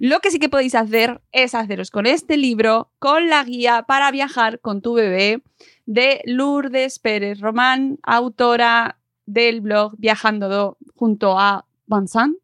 [0.00, 4.10] lo que sí que podéis hacer es haceros con este libro, con la guía para
[4.10, 5.42] viajar con tu bebé
[5.88, 12.36] de Lourdes Pérez Román, autora del blog Viajando junto a Bansan.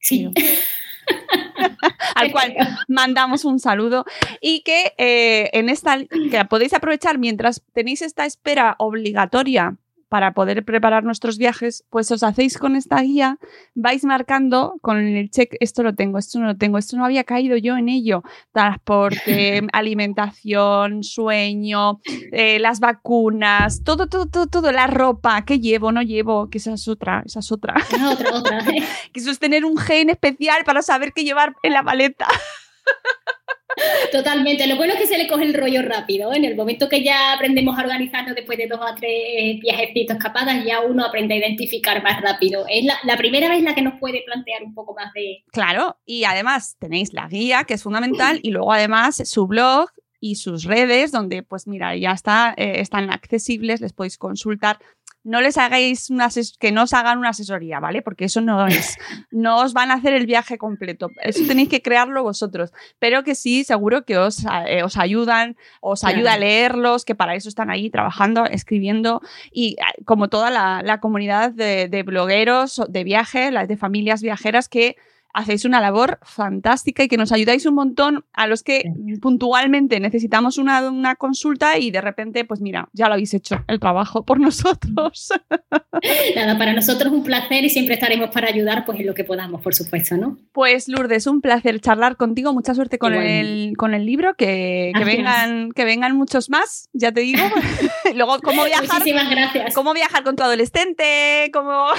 [0.00, 0.30] Sí.
[2.14, 2.54] al cual
[2.88, 4.06] mandamos un saludo
[4.40, 9.76] y que eh, en esta que podéis aprovechar mientras tenéis esta espera obligatoria
[10.14, 13.38] para poder preparar nuestros viajes, pues os hacéis con esta guía,
[13.74, 17.24] vais marcando con el check, esto lo tengo, esto no lo tengo, esto no había
[17.24, 21.98] caído yo en ello, transporte, alimentación, sueño,
[22.30, 26.74] eh, las vacunas, todo, todo, todo, todo, la ropa, que llevo, no llevo, que esa
[26.74, 27.74] es otra, esa es otra.
[28.08, 28.64] otra, otra.
[29.12, 32.28] que eso es tener un gen especial para saber qué llevar en la maleta.
[34.12, 34.66] Totalmente.
[34.66, 36.32] Lo bueno es que se le coge el rollo rápido.
[36.32, 40.64] En el momento que ya aprendemos a organizarnos después de dos o tres viajecitos escapadas,
[40.64, 42.64] ya uno aprende a identificar más rápido.
[42.68, 45.44] Es la, primera vez la que nos puede plantear un poco más de...
[45.52, 50.36] Claro, y además tenéis la guía, que es fundamental, y luego además su blog y
[50.36, 54.78] sus redes, donde pues mira, ya está, eh, están accesibles, les podéis consultar
[55.24, 56.28] no les hagáis una
[56.60, 58.02] que no os hagan una asesoría, ¿vale?
[58.02, 58.96] Porque eso no es.
[59.30, 61.10] No os van a hacer el viaje completo.
[61.20, 62.72] Eso tenéis que crearlo vosotros.
[62.98, 67.34] Pero que sí, seguro que os, eh, os ayudan, os ayuda a leerlos, que para
[67.34, 69.22] eso están ahí trabajando, escribiendo.
[69.50, 74.22] Y eh, como toda la, la comunidad de, de blogueros de viaje, las de familias
[74.22, 74.96] viajeras que
[75.34, 78.84] hacéis una labor fantástica y que nos ayudáis un montón a los que
[79.20, 83.80] puntualmente necesitamos una, una consulta y de repente, pues mira, ya lo habéis hecho el
[83.80, 85.32] trabajo por nosotros.
[86.36, 89.60] Nada, para nosotros un placer y siempre estaremos para ayudar pues en lo que podamos,
[89.60, 90.38] por supuesto, ¿no?
[90.52, 92.52] Pues Lourdes, un placer charlar contigo.
[92.52, 93.40] Mucha suerte con, Igualmente.
[93.40, 97.42] el, con el libro, que, que vengan, que vengan muchos más, ya te digo.
[98.14, 99.74] Luego, cómo viajar, Muchísimas gracias.
[99.74, 101.88] cómo viajar con tu adolescente, cómo...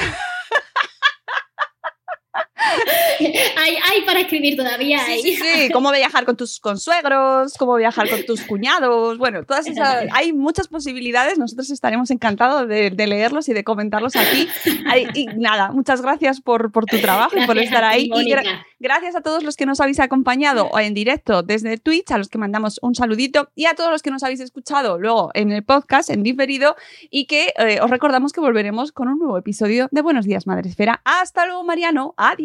[3.57, 4.99] Hay, hay para escribir todavía.
[5.05, 5.21] Sí, hay.
[5.21, 9.17] sí, sí, cómo viajar con tus consuegros, cómo viajar con tus cuñados.
[9.17, 10.05] Bueno, todas esas.
[10.13, 11.37] Hay muchas posibilidades.
[11.37, 14.47] Nosotros estaremos encantados de, de leerlos y de comentarlos aquí.
[15.13, 18.21] Y nada, muchas gracias por, por tu trabajo y por Gracias estar ti, ahí.
[18.25, 22.17] Y gra- gracias a todos los que nos habéis acompañado en directo desde Twitch, a
[22.17, 25.51] los que mandamos un saludito, y a todos los que nos habéis escuchado luego en
[25.51, 26.75] el podcast, en diferido,
[27.09, 30.69] y que eh, os recordamos que volveremos con un nuevo episodio de Buenos Días, Madre
[30.69, 31.01] Esfera.
[31.03, 32.13] Hasta luego, Mariano.
[32.17, 32.44] Adiós.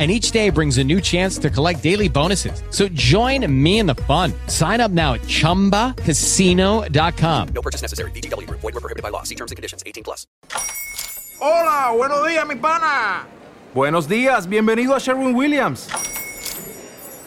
[0.00, 2.62] And each day brings a new chance to collect daily bonuses.
[2.70, 4.32] So join me in the fun.
[4.46, 7.48] Sign up now at chumbacasino.com.
[7.48, 8.10] No purchase necessary.
[8.12, 8.60] VGW Group.
[8.60, 9.24] Void were prohibited by law.
[9.24, 9.82] See terms and conditions.
[9.84, 10.26] 18 plus.
[11.38, 13.26] Hola, buenos días, mi pana.
[13.74, 15.86] Buenos días, bienvenido a Sherwin Williams.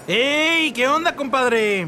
[0.07, 0.71] ¡Ey!
[0.74, 1.88] ¿Qué onda, compadre?